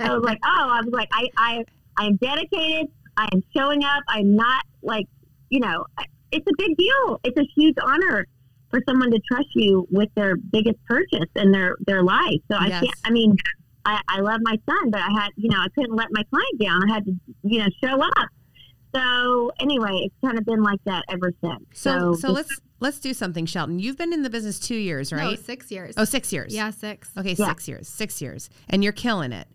I 0.00 0.12
was 0.14 0.22
like, 0.22 0.38
oh, 0.44 0.68
I 0.70 0.80
was 0.84 0.92
like, 0.92 1.08
I, 1.12 1.28
I, 1.36 1.64
I'm 1.96 2.16
dedicated. 2.16 2.88
I 3.16 3.28
am 3.32 3.42
showing 3.56 3.84
up. 3.84 4.02
I'm 4.08 4.36
not 4.36 4.62
like, 4.82 5.06
you 5.48 5.60
know, 5.60 5.84
I- 5.98 6.04
it's 6.30 6.46
a 6.46 6.54
big 6.56 6.76
deal. 6.78 7.20
It's 7.24 7.36
a 7.38 7.46
huge 7.56 7.74
honor 7.82 8.26
for 8.70 8.80
someone 8.88 9.10
to 9.10 9.20
trust 9.30 9.48
you 9.54 9.86
with 9.90 10.08
their 10.14 10.34
biggest 10.36 10.78
purchase 10.88 11.28
in 11.36 11.52
their, 11.52 11.76
their 11.86 12.02
life. 12.02 12.40
So 12.50 12.56
I 12.58 12.68
Yes. 12.68 12.80
can't, 12.84 12.94
I 13.04 13.10
mean, 13.10 13.36
I, 13.84 14.00
I 14.08 14.20
love 14.20 14.40
my 14.42 14.56
son, 14.66 14.90
but 14.90 15.00
I 15.02 15.10
had, 15.20 15.28
you 15.36 15.50
know, 15.50 15.58
I 15.58 15.66
couldn't 15.74 15.94
let 15.94 16.08
my 16.10 16.22
client 16.30 16.58
down. 16.58 16.80
I 16.90 16.94
had 16.94 17.04
to, 17.04 17.12
you 17.42 17.58
know, 17.58 17.66
show 17.84 18.00
up. 18.00 18.28
So 18.94 19.52
anyway, 19.60 20.02
it's 20.04 20.14
kind 20.24 20.38
of 20.38 20.44
been 20.44 20.62
like 20.62 20.80
that 20.84 21.04
ever 21.08 21.32
since. 21.42 21.64
So, 21.72 22.14
so 22.14 22.28
just- 22.28 22.34
let's 22.34 22.60
let's 22.82 22.98
do 22.98 23.14
something, 23.14 23.46
Shelton. 23.46 23.78
You've 23.78 23.96
been 23.96 24.12
in 24.12 24.22
the 24.22 24.28
business 24.28 24.58
two 24.58 24.74
years, 24.74 25.12
right? 25.12 25.30
No, 25.30 25.34
six 25.36 25.70
years. 25.70 25.94
Oh, 25.96 26.04
six 26.04 26.32
years. 26.32 26.54
yeah, 26.54 26.70
six. 26.70 27.10
Okay, 27.16 27.34
Yeah. 27.38 27.46
six 27.46 27.66
years, 27.68 27.88
six 27.88 28.20
years, 28.20 28.50
and 28.68 28.82
you're 28.84 28.92
killing 28.92 29.32
it. 29.32 29.48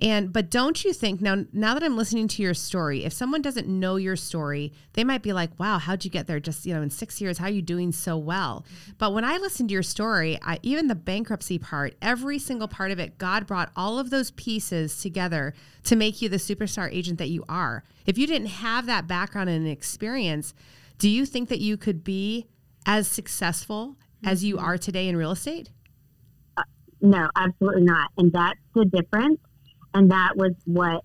And 0.00 0.32
but 0.32 0.50
don't 0.50 0.84
you 0.84 0.92
think 0.92 1.20
now? 1.20 1.44
Now 1.52 1.74
that 1.74 1.82
I'm 1.82 1.96
listening 1.96 2.28
to 2.28 2.42
your 2.42 2.54
story, 2.54 3.04
if 3.04 3.12
someone 3.12 3.42
doesn't 3.42 3.66
know 3.66 3.96
your 3.96 4.16
story, 4.16 4.72
they 4.92 5.02
might 5.02 5.22
be 5.22 5.32
like, 5.32 5.58
"Wow, 5.58 5.78
how'd 5.78 6.04
you 6.04 6.10
get 6.10 6.26
there? 6.26 6.38
Just 6.38 6.64
you 6.66 6.74
know, 6.74 6.82
in 6.82 6.90
six 6.90 7.20
years, 7.20 7.38
how 7.38 7.46
are 7.46 7.50
you 7.50 7.62
doing 7.62 7.90
so 7.90 8.16
well?" 8.16 8.64
But 8.98 9.12
when 9.12 9.24
I 9.24 9.38
listened 9.38 9.70
to 9.70 9.72
your 9.72 9.82
story, 9.82 10.38
I, 10.42 10.58
even 10.62 10.88
the 10.88 10.94
bankruptcy 10.94 11.58
part, 11.58 11.96
every 12.00 12.38
single 12.38 12.68
part 12.68 12.90
of 12.90 12.98
it, 13.00 13.18
God 13.18 13.46
brought 13.46 13.72
all 13.74 13.98
of 13.98 14.10
those 14.10 14.30
pieces 14.32 15.00
together 15.00 15.54
to 15.84 15.96
make 15.96 16.20
you 16.22 16.28
the 16.28 16.36
superstar 16.36 16.88
agent 16.92 17.18
that 17.18 17.28
you 17.30 17.44
are. 17.48 17.82
If 18.06 18.18
you 18.18 18.26
didn't 18.26 18.48
have 18.48 18.86
that 18.86 19.06
background 19.06 19.48
and 19.48 19.66
experience, 19.66 20.54
do 20.98 21.08
you 21.08 21.26
think 21.26 21.48
that 21.48 21.60
you 21.60 21.76
could 21.76 22.04
be 22.04 22.46
as 22.86 23.08
successful 23.08 23.96
as 24.24 24.44
you 24.44 24.58
are 24.58 24.78
today 24.78 25.08
in 25.08 25.16
real 25.16 25.32
estate? 25.32 25.70
No, 27.00 27.28
absolutely 27.36 27.82
not. 27.82 28.10
And 28.16 28.32
that's 28.32 28.58
the 28.74 28.84
difference. 28.86 29.38
And 29.92 30.10
that 30.10 30.36
was 30.36 30.52
what 30.64 31.04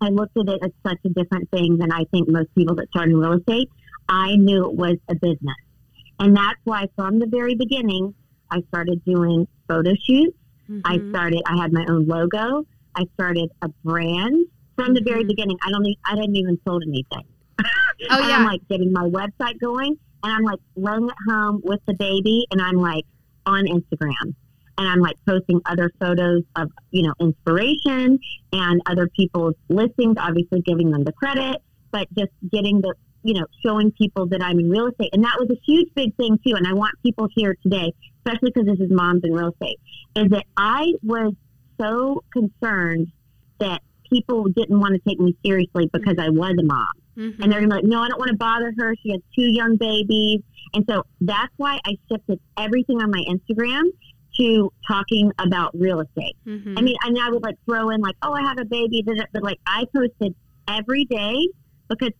I 0.00 0.08
looked 0.08 0.36
at 0.36 0.48
it 0.48 0.60
as 0.62 0.70
such 0.86 0.98
a 1.04 1.08
different 1.10 1.50
thing 1.50 1.78
than 1.78 1.90
I 1.92 2.04
think 2.10 2.28
most 2.28 2.54
people 2.54 2.74
that 2.76 2.88
start 2.90 3.08
in 3.08 3.16
real 3.16 3.32
estate. 3.34 3.68
I 4.08 4.36
knew 4.36 4.66
it 4.68 4.74
was 4.74 4.96
a 5.08 5.14
business. 5.14 5.56
And 6.18 6.36
that's 6.36 6.58
why 6.64 6.86
from 6.96 7.18
the 7.18 7.26
very 7.26 7.54
beginning, 7.54 8.14
I 8.50 8.60
started 8.68 9.02
doing 9.04 9.46
photo 9.68 9.92
shoots. 10.06 10.36
I 10.84 10.98
Mhm. 10.98 11.10
started, 11.10 11.42
I 11.46 11.56
had 11.56 11.72
my 11.72 11.84
own 11.88 12.06
logo. 12.06 12.66
I 12.94 13.04
started 13.14 13.50
a 13.62 13.68
brand 13.84 14.46
from 14.76 14.94
the 14.94 15.00
very 15.02 15.24
Mhm. 15.24 15.28
beginning. 15.28 15.56
I 15.66 15.70
don't, 15.70 15.86
I 16.04 16.14
didn't 16.14 16.36
even 16.36 16.58
sold 16.66 16.82
anything. 16.86 17.24
Oh, 18.10 18.18
yeah. 18.18 18.36
I'm 18.38 18.44
like 18.44 18.66
getting 18.68 18.92
my 18.92 19.02
website 19.08 19.58
going 19.60 19.98
and 20.22 20.32
I'm 20.32 20.42
like 20.42 20.60
laying 20.76 21.08
at 21.08 21.16
home 21.28 21.60
with 21.64 21.80
the 21.86 21.94
baby 21.94 22.46
and 22.50 22.60
I'm 22.60 22.76
like 22.76 23.04
on 23.46 23.66
Instagram 23.66 24.34
and 24.78 24.88
I'm 24.88 25.00
like 25.00 25.16
posting 25.26 25.60
other 25.66 25.90
photos 26.00 26.42
of, 26.56 26.70
you 26.90 27.02
know, 27.02 27.14
inspiration 27.20 28.18
and 28.52 28.80
other 28.86 29.08
people's 29.08 29.54
listings, 29.68 30.16
obviously 30.18 30.62
giving 30.62 30.90
them 30.90 31.04
the 31.04 31.12
credit, 31.12 31.62
but 31.90 32.08
just 32.16 32.30
getting 32.50 32.80
the, 32.80 32.94
you 33.22 33.34
know, 33.34 33.46
showing 33.64 33.92
people 33.92 34.26
that 34.28 34.42
I'm 34.42 34.58
in 34.58 34.70
real 34.70 34.86
estate. 34.86 35.10
And 35.12 35.22
that 35.24 35.36
was 35.38 35.50
a 35.50 35.60
huge, 35.66 35.88
big 35.94 36.16
thing 36.16 36.38
too. 36.46 36.54
And 36.56 36.66
I 36.66 36.72
want 36.72 36.94
people 37.02 37.28
here 37.34 37.56
today, 37.62 37.92
especially 38.24 38.52
because 38.54 38.66
this 38.66 38.80
is 38.80 38.90
moms 38.90 39.22
in 39.24 39.32
real 39.32 39.50
estate, 39.50 39.78
is 40.16 40.30
that 40.30 40.46
I 40.56 40.92
was 41.02 41.34
so 41.78 42.24
concerned 42.32 43.08
that 43.58 43.82
people 44.10 44.44
didn't 44.44 44.80
want 44.80 44.94
to 44.94 45.00
take 45.08 45.20
me 45.20 45.36
seriously 45.44 45.88
because 45.92 46.16
I 46.18 46.30
was 46.30 46.54
a 46.58 46.64
mom 46.64 46.88
Mhm. 47.20 47.34
and 47.40 47.52
they're 47.52 47.60
gonna 47.60 47.68
be 47.68 47.74
like, 47.82 47.84
no, 47.84 48.00
I 48.00 48.08
don't 48.08 48.18
want 48.18 48.30
to 48.30 48.36
bother 48.36 48.72
her. 48.78 48.94
She 49.02 49.10
has 49.10 49.20
two 49.34 49.52
young 49.52 49.76
babies, 49.76 50.40
and 50.74 50.84
so 50.88 51.04
that's 51.20 51.52
why 51.58 51.78
I 51.84 51.96
shifted 52.10 52.40
everything 52.56 53.02
on 53.02 53.10
my 53.10 53.22
Instagram 53.28 53.82
to 54.38 54.72
talking 54.88 55.30
about 55.38 55.70
real 55.78 56.00
estate. 56.00 56.36
Mhm. 56.46 56.78
I 56.78 56.82
mean, 56.82 56.96
and 57.04 57.18
I 57.18 57.30
would 57.30 57.42
like 57.42 57.56
throw 57.66 57.90
in 57.90 58.00
like, 58.00 58.16
oh, 58.22 58.32
I 58.32 58.42
have 58.42 58.58
a 58.58 58.64
baby, 58.64 59.02
but 59.04 59.42
like 59.42 59.58
I 59.66 59.84
posted 59.94 60.34
every 60.68 61.04
day 61.04 61.48
because 61.88 62.12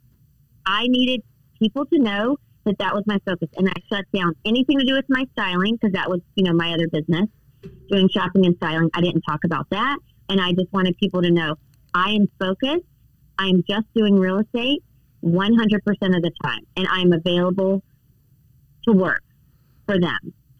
I 0.66 0.86
needed 0.88 1.22
people 1.58 1.86
to 1.86 1.98
know 1.98 2.36
that 2.64 2.76
that 2.78 2.94
was 2.94 3.04
my 3.06 3.18
focus, 3.24 3.48
and 3.56 3.68
I 3.68 3.72
shut 3.88 4.04
down 4.12 4.34
anything 4.44 4.78
to 4.78 4.84
do 4.84 4.94
with 4.94 5.06
my 5.08 5.24
styling 5.32 5.76
because 5.76 5.92
that 5.94 6.10
was, 6.10 6.20
you 6.34 6.44
know, 6.44 6.52
my 6.52 6.74
other 6.74 6.88
business, 6.88 7.28
doing 7.90 8.08
shopping 8.10 8.44
and 8.44 8.54
styling. 8.56 8.90
I 8.94 9.00
didn't 9.00 9.22
talk 9.22 9.44
about 9.44 9.70
that, 9.70 9.98
and 10.28 10.40
I 10.40 10.52
just 10.52 10.70
wanted 10.72 10.96
people 10.98 11.22
to 11.22 11.30
know 11.30 11.54
I 11.94 12.10
am 12.10 12.26
focused. 12.38 12.84
I 13.38 13.46
am 13.46 13.62
just 13.68 13.86
doing 13.94 14.16
real 14.18 14.38
estate 14.38 14.82
100% 15.24 15.76
of 16.16 16.22
the 16.22 16.30
time, 16.42 16.66
and 16.76 16.86
I'm 16.90 17.12
available 17.12 17.82
to 18.84 18.92
work 18.92 19.22
for 19.86 19.98
them. 19.98 20.18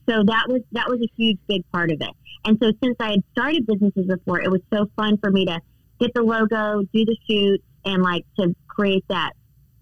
So 0.09 0.25
that 0.25 0.47
was 0.49 0.63
that 0.73 0.89
was 0.89 1.01
a 1.01 1.09
huge 1.17 1.39
big 1.47 1.63
part 1.73 1.91
of 1.91 2.01
it. 2.01 2.11
And 2.45 2.59
so 2.63 2.73
since 2.83 2.97
I 2.99 3.11
had 3.11 3.23
started 3.33 3.67
businesses 3.67 4.07
before, 4.07 4.41
it 4.41 4.51
was 4.51 4.61
so 4.73 4.91
fun 4.97 5.19
for 5.19 5.31
me 5.31 5.45
to 5.47 5.61
get 6.01 6.13
the 6.15 6.23
logo, 6.23 6.83
do 6.93 7.05
the 7.05 7.17
shoot, 7.29 7.63
and 7.85 8.03
like 8.03 8.25
to 8.39 8.55
create 8.67 9.05
that 9.09 9.33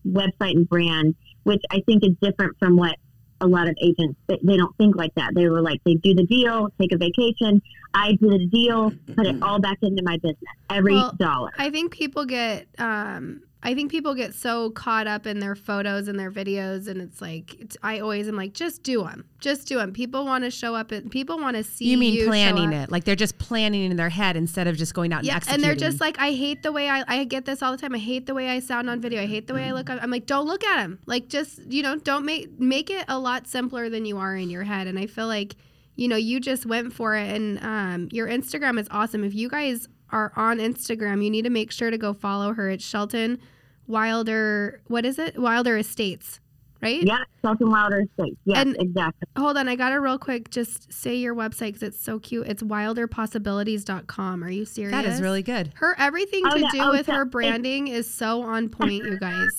website 0.07 0.57
and 0.57 0.69
brand, 0.69 1.15
which 1.45 1.63
I 1.71 1.81
think 1.87 2.05
is 2.05 2.13
different 2.21 2.57
from 2.59 2.77
what 2.77 2.97
a 3.41 3.47
lot 3.47 3.69
of 3.69 3.77
agents 3.81 4.19
they, 4.27 4.39
they 4.43 4.57
don't 4.57 4.77
think 4.77 4.97
like 4.97 5.15
that. 5.15 5.33
They 5.35 5.49
were 5.49 5.63
like 5.63 5.81
they 5.85 5.95
do 5.95 6.15
the 6.15 6.27
deal, 6.27 6.69
take 6.81 6.93
a 6.93 6.99
vacation. 6.99 7.63
I 7.95 8.13
do 8.21 8.29
the 8.29 8.47
deal, 8.53 8.93
put 9.17 9.27
it 9.27 9.43
all 9.43 9.61
back 9.61 9.79
into 9.81 10.03
my 10.05 10.17
business, 10.17 10.37
every 10.69 10.95
Well, 10.95 11.15
dollar. 11.19 11.51
I 11.57 11.71
think 11.71 11.93
people 11.93 12.27
get 12.27 12.67
um 12.79 13.43
I 13.61 13.75
think 13.75 13.91
people 13.91 14.15
get 14.15 14.35
so 14.35 14.71
caught 14.71 15.09
up 15.09 15.27
in 15.27 15.41
their 15.41 15.57
photos 15.57 16.07
and 16.07 16.19
their 16.19 16.31
videos 16.31 16.87
and 16.87 17.03
it's 17.03 17.21
like 17.21 17.55
it's, 17.61 17.77
I 17.83 17.99
always 17.99 18.29
am 18.29 18.37
like 18.37 18.53
just 18.53 18.85
do 18.85 19.03
them. 19.03 19.25
Just 19.41 19.67
do 19.67 19.79
them. 19.79 19.93
People 19.93 20.25
want 20.25 20.45
to 20.45 20.51
show 20.51 20.77
up 20.77 20.93
and 20.93 21.11
people 21.11 21.39
want 21.41 21.57
to 21.57 21.65
see 21.65 21.87
You 21.87 21.99
mean 21.99 22.17
show 22.21 22.27
planning 22.29 22.73
it? 22.73 22.91
Like 22.93 23.03
they're 23.03 23.17
just 23.17 23.37
planning 23.39 23.91
in 23.91 23.97
their 23.97 24.11
head 24.11 24.37
instead 24.37 24.69
of 24.69 24.77
just 24.77 24.95
going 24.95 25.13
out 25.13 25.19
and 25.19 25.27
Yeah, 25.27 25.35
and 25.35 25.43
executing. 25.43 25.67
they're 25.67 25.75
just 25.91 26.01
like, 26.01 26.21
I 26.21 26.31
hate 26.33 26.63
the 26.63 26.71
way 26.71 26.89
I, 26.89 27.03
I 27.09 27.25
get 27.25 27.47
this 27.47 27.61
all 27.61 27.73
the 27.73 27.79
time. 27.79 27.95
I 27.97 27.99
hate 27.99 28.27
the 28.27 28.35
way 28.35 28.49
I 28.49 28.61
sound 28.61 28.89
on 28.89 29.01
video. 29.01 29.23
I 29.23 29.27
hate 29.27 29.49
the 29.49 29.55
way 29.55 29.65
I 29.65 29.73
look. 29.73 29.91
I'm 29.91 30.11
like, 30.11 30.27
don't 30.27 30.47
look 30.47 30.63
at 30.65 30.77
them. 30.83 31.01
Like, 31.07 31.29
just 31.29 31.59
you 31.69 31.83
know, 31.83 31.97
don't 31.97 32.25
make 32.25 32.61
make 32.61 32.91
it 32.91 33.07
a 33.09 33.19
lot 33.19 33.49
simpler 33.49 33.91
than 33.91 34.05
you 34.05 34.19
are 34.19 34.37
in 34.37 34.51
your 34.51 34.63
head. 34.63 34.87
And 34.87 34.99
I 35.01 35.07
feel 35.07 35.27
like, 35.27 35.57
you 35.97 36.07
know, 36.07 36.17
you 36.17 36.39
just 36.39 36.65
went 36.65 36.93
for 36.93 37.17
it. 37.17 37.29
And 37.35 37.59
um, 37.65 38.09
your 38.13 38.29
Instagram 38.29 38.79
is 38.79 38.87
awesome. 38.93 39.25
If 39.25 39.35
you 39.35 39.49
guys 39.49 39.89
are 40.13 40.33
on 40.37 40.59
Instagram, 40.59 41.23
you 41.25 41.31
need 41.31 41.43
to 41.43 41.51
make 41.51 41.71
sure 41.73 41.91
to 41.91 41.99
go 41.99 42.13
follow 42.13 42.53
her. 42.55 42.71
It's 42.71 42.85
Shelton 42.85 43.39
Wilder. 43.87 44.81
What 44.87 45.05
is 45.05 45.19
it? 45.19 45.39
Wilder 45.39 45.77
Estates, 45.79 46.41
right? 46.83 47.03
yeah, 47.03 47.19
Shelton 47.43 47.71
Wilder 47.71 48.03
Estates. 48.03 48.37
Yes, 48.45 48.59
And- 48.59 48.77
exactly. 48.79 49.27
Hold 49.37 49.57
on, 49.57 49.69
I 49.69 49.77
got 49.77 49.91
to 49.91 50.01
real 50.01 50.19
quick 50.19 50.51
just 50.51 50.93
say 50.93 51.15
your 51.17 51.35
website 51.35 51.69
because 51.75 51.83
it's 51.83 52.01
so 52.03 52.19
cute. 52.19 52.47
It's 52.47 52.63
wilderpossibilities.com. 52.63 54.45
Are 54.45 54.51
you 54.51 54.65
serious? 54.65 54.93
that 54.93 55.05
is 55.05 55.21
really 55.21 55.43
good. 55.43 55.73
Her 55.77 55.95
everything 55.99 56.43
Oh, 56.47 56.51
to 56.55 56.61
yeah. 56.61 56.69
do 56.73 56.81
Oh, 56.83 56.91
with 56.93 57.07
so 57.07 57.13
her 57.13 57.25
branding 57.25 57.89
is 57.89 58.13
so 58.13 58.43
on 58.43 58.69
point, 58.69 59.05
you 59.05 59.19
guys. 59.19 59.49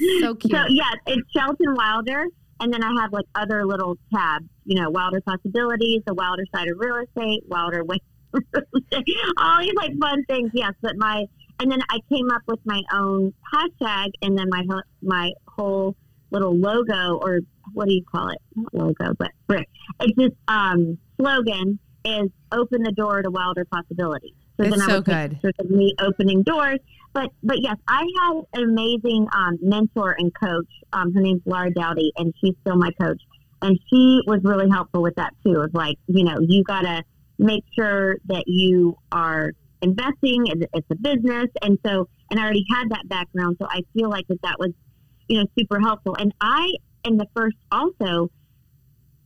It's 0.00 0.20
so 0.22 0.34
cute. 0.36 0.52
So 0.52 0.64
yeah, 0.68 0.84
it's 1.08 1.28
Shelton 1.32 1.74
Wilder, 1.74 2.24
and 2.60 2.72
then 2.72 2.84
I 2.84 3.00
have 3.02 3.12
like 3.12 3.24
other 3.34 3.66
little 3.66 3.96
tabs. 4.14 4.46
You 4.64 4.80
know, 4.80 4.90
Wilder 4.90 5.20
Possibilities, 5.20 6.02
the 6.06 6.14
Wilder 6.14 6.44
side 6.54 6.68
of 6.68 6.78
real 6.78 6.96
estate, 6.96 7.42
Wilder 7.48 7.82
way, 7.84 7.96
all 9.38 9.60
these 9.60 9.74
like 9.74 9.92
fun 9.98 10.24
things. 10.24 10.50
Yes, 10.52 10.72
but 10.80 10.96
my 10.96 11.24
and 11.60 11.70
then 11.70 11.80
I 11.90 11.98
came 12.12 12.30
up 12.30 12.42
with 12.46 12.60
my 12.64 12.82
own 12.92 13.32
hashtag, 13.52 14.10
and 14.22 14.38
then 14.38 14.48
my 14.48 14.64
ho- 14.68 14.82
my 15.02 15.32
whole 15.46 15.96
little 16.30 16.56
logo 16.56 17.18
or 17.22 17.40
what 17.72 17.88
do 17.88 17.94
you 17.94 18.04
call 18.04 18.28
it? 18.28 18.38
Not 18.54 18.74
logo, 18.74 19.14
but 19.18 19.30
brick. 19.46 19.68
It's 20.00 20.16
just 20.18 20.34
um, 20.48 20.98
slogan 21.20 21.78
is 22.04 22.28
"Open 22.52 22.82
the 22.82 22.92
door 22.92 23.22
to 23.22 23.30
Wilder 23.30 23.64
Possibilities." 23.64 24.34
It's 24.58 24.70
then 24.70 24.82
I 24.82 24.86
so 24.86 24.94
would 24.96 25.06
take 25.06 25.14
good. 25.14 25.30
pictures 25.32 25.54
of 25.60 25.70
me 25.70 25.94
opening 26.00 26.42
doors. 26.42 26.78
But 27.12 27.30
but 27.42 27.60
yes, 27.60 27.76
I 27.86 28.04
had 28.20 28.36
an 28.54 28.70
amazing 28.70 29.26
um, 29.32 29.58
mentor 29.62 30.14
and 30.18 30.32
coach. 30.34 30.68
Um, 30.92 31.12
her 31.14 31.20
name's 31.20 31.42
Laura 31.44 31.70
Dowdy, 31.70 32.12
and 32.16 32.34
she's 32.40 32.54
still 32.60 32.76
my 32.76 32.90
coach. 33.00 33.20
And 33.60 33.78
she 33.90 34.20
was 34.26 34.40
really 34.44 34.68
helpful 34.70 35.02
with 35.02 35.16
that 35.16 35.34
too. 35.44 35.60
Of 35.60 35.74
like, 35.74 35.96
you 36.06 36.24
know, 36.24 36.36
you 36.40 36.62
gotta 36.64 37.02
make 37.38 37.64
sure 37.76 38.16
that 38.26 38.44
you 38.46 38.96
are 39.12 39.52
investing. 39.82 40.46
It's 40.46 40.86
a 40.90 40.94
business, 40.96 41.48
and 41.62 41.78
so 41.86 42.08
and 42.30 42.38
I 42.38 42.44
already 42.44 42.64
had 42.70 42.90
that 42.90 43.08
background, 43.08 43.56
so 43.60 43.66
I 43.70 43.82
feel 43.94 44.10
like 44.10 44.26
that 44.28 44.42
that 44.42 44.56
was, 44.58 44.70
you 45.28 45.40
know, 45.40 45.46
super 45.58 45.80
helpful. 45.80 46.16
And 46.18 46.32
I 46.40 46.72
am 47.04 47.16
the 47.16 47.26
first 47.34 47.56
also. 47.72 48.30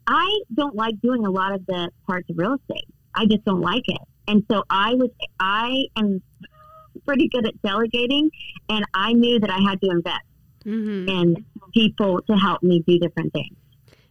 I 0.07 0.41
don't 0.53 0.75
like 0.75 1.01
doing 1.01 1.25
a 1.25 1.31
lot 1.31 1.55
of 1.55 1.65
the 1.67 1.91
parts 2.07 2.29
of 2.29 2.37
real 2.37 2.57
estate. 2.57 2.87
I 3.15 3.27
just 3.27 3.45
don't 3.45 3.61
like 3.61 3.85
it. 3.87 4.01
And 4.27 4.45
so 4.51 4.65
I 4.69 4.95
was, 4.95 5.11
I 5.39 5.85
am 5.97 6.23
pretty 7.05 7.29
good 7.29 7.47
at 7.47 7.61
delegating, 7.63 8.31
and 8.69 8.85
I 8.95 9.13
knew 9.13 9.39
that 9.41 9.51
I 9.51 9.59
had 9.69 9.81
to 9.81 9.91
invest 9.91 10.25
hmm 10.65 11.09
in 11.09 11.45
people 11.75 12.21
to 12.23 12.35
help 12.35 12.63
me 12.63 12.85
do 12.87 12.99
different 12.99 13.33
things. 13.33 13.57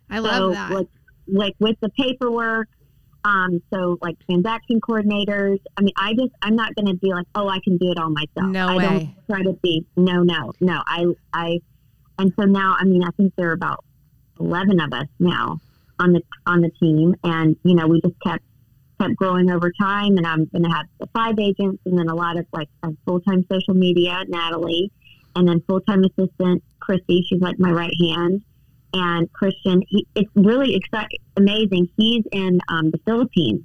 I 0.09 0.17
so, 0.17 0.23
love 0.23 0.53
that. 0.53 0.71
like, 0.71 0.87
like 1.27 1.55
with 1.59 1.77
the 1.81 1.89
paperwork, 1.89 2.67
um, 3.23 3.61
so 3.73 3.97
like 4.01 4.15
transaction 4.25 4.81
coordinators. 4.81 5.59
I 5.77 5.81
mean, 5.81 5.93
I 5.97 6.13
just, 6.13 6.31
I'm 6.41 6.55
not 6.55 6.75
going 6.75 6.87
to 6.87 6.95
be 6.95 7.11
like, 7.11 7.27
oh, 7.35 7.47
I 7.47 7.59
can 7.63 7.77
do 7.77 7.91
it 7.91 7.97
all 7.97 8.09
myself. 8.09 8.51
No 8.51 8.67
I 8.67 8.77
way. 8.77 8.83
don't 8.83 9.15
try 9.29 9.43
to 9.43 9.53
be, 9.61 9.85
no, 9.95 10.23
no, 10.23 10.53
no. 10.59 10.81
I, 10.85 11.05
I, 11.33 11.59
and 12.17 12.33
so 12.39 12.45
now, 12.45 12.75
I 12.79 12.85
mean, 12.85 13.03
I 13.03 13.09
think 13.11 13.33
there 13.35 13.49
are 13.49 13.53
about 13.53 13.83
11 14.39 14.79
of 14.79 14.93
us 14.93 15.07
now 15.19 15.59
on 15.99 16.13
the, 16.13 16.21
on 16.45 16.61
the 16.61 16.71
team. 16.79 17.15
And, 17.23 17.55
you 17.63 17.75
know, 17.75 17.87
we 17.87 18.01
just 18.01 18.19
kept, 18.25 18.43
kept 18.99 19.15
growing 19.15 19.51
over 19.51 19.71
time 19.79 20.17
and 20.17 20.25
I'm 20.25 20.45
going 20.45 20.63
to 20.63 20.69
have 20.69 20.87
the 20.99 21.07
five 21.13 21.37
agents 21.39 21.81
and 21.85 21.97
then 21.97 22.07
a 22.09 22.15
lot 22.15 22.37
of 22.37 22.45
like 22.53 22.69
a 22.83 22.89
full-time 23.05 23.45
social 23.51 23.73
media, 23.73 24.23
Natalie, 24.27 24.91
and 25.35 25.47
then 25.47 25.61
full-time 25.67 26.03
assistant, 26.03 26.63
Christy. 26.79 27.23
She's 27.27 27.41
like 27.41 27.59
my 27.59 27.71
right 27.71 27.93
hand 27.99 28.43
and 28.93 29.31
Christian. 29.33 29.81
He, 29.87 30.05
it's 30.15 30.29
really 30.35 30.75
exciting, 30.75 31.19
amazing. 31.37 31.87
He's 31.97 32.23
in 32.31 32.59
um, 32.67 32.91
the 32.91 32.99
Philippines, 33.05 33.61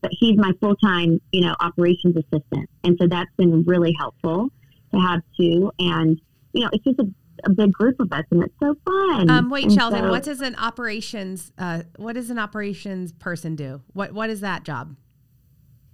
but 0.00 0.10
he's 0.12 0.36
my 0.36 0.52
full 0.60 0.76
time, 0.76 1.20
you 1.32 1.42
know, 1.42 1.54
operations 1.60 2.16
assistant, 2.16 2.68
and 2.84 2.96
so 3.00 3.06
that's 3.08 3.30
been 3.36 3.64
really 3.64 3.94
helpful 3.98 4.48
to 4.92 5.00
have 5.00 5.20
too. 5.38 5.70
And 5.78 6.20
you 6.52 6.62
know, 6.62 6.70
it's 6.72 6.84
just 6.84 6.98
a, 7.00 7.06
a 7.44 7.50
big 7.50 7.72
group 7.72 8.00
of 8.00 8.12
us, 8.12 8.24
and 8.30 8.42
it's 8.42 8.54
so 8.60 8.76
fun. 8.84 9.30
Um, 9.30 9.50
wait, 9.50 9.64
And 9.64 9.72
Shelton, 9.72 10.04
so- 10.04 10.10
what 10.10 10.22
does 10.22 10.40
an 10.40 10.56
operations 10.56 11.52
uh, 11.58 11.82
what 11.96 12.14
does 12.14 12.30
an 12.30 12.38
operations 12.38 13.12
person 13.12 13.56
do? 13.56 13.82
What 13.92 14.12
what 14.12 14.30
is 14.30 14.40
that 14.40 14.64
job? 14.64 14.96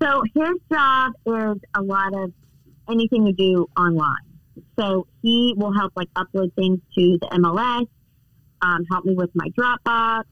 So 0.02 0.22
his 0.34 0.54
job 0.72 1.12
is 1.26 1.62
a 1.76 1.82
lot 1.82 2.12
of 2.12 2.32
anything 2.90 3.24
to 3.26 3.32
do 3.32 3.68
online. 3.76 4.16
So 4.78 5.06
he 5.22 5.54
will 5.56 5.72
help 5.72 5.92
like 5.94 6.08
upload 6.14 6.52
things 6.54 6.80
to 6.96 7.18
the 7.20 7.28
MLS, 7.34 7.86
um, 8.62 8.85
help 8.90 9.04
me 9.04 9.14
with 9.14 9.31
my 9.35 9.49
Dropbox. 9.59 10.25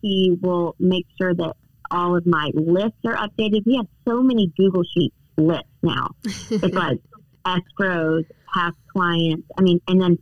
He 0.00 0.36
will 0.40 0.74
make 0.78 1.06
sure 1.20 1.34
that 1.34 1.54
all 1.90 2.16
of 2.16 2.26
my 2.26 2.50
lists 2.54 2.98
are 3.04 3.16
updated. 3.16 3.66
We 3.66 3.76
have 3.76 3.86
so 4.08 4.22
many 4.22 4.52
Google 4.56 4.82
Sheets 4.94 5.14
lists 5.36 5.68
now. 5.82 6.10
It's 6.50 6.74
like 6.74 6.98
escrows, 7.44 8.24
past 8.52 8.76
clients. 8.92 9.46
I 9.58 9.62
mean, 9.62 9.80
and 9.88 10.00
then 10.00 10.18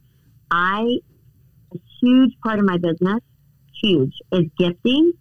I, 0.51 0.99
a 1.73 1.79
huge 2.01 2.33
part 2.43 2.59
of 2.59 2.65
my 2.65 2.79
business, 2.79 3.21
huge, 3.81 4.15
is 4.33 4.47
gifting. 4.59 5.13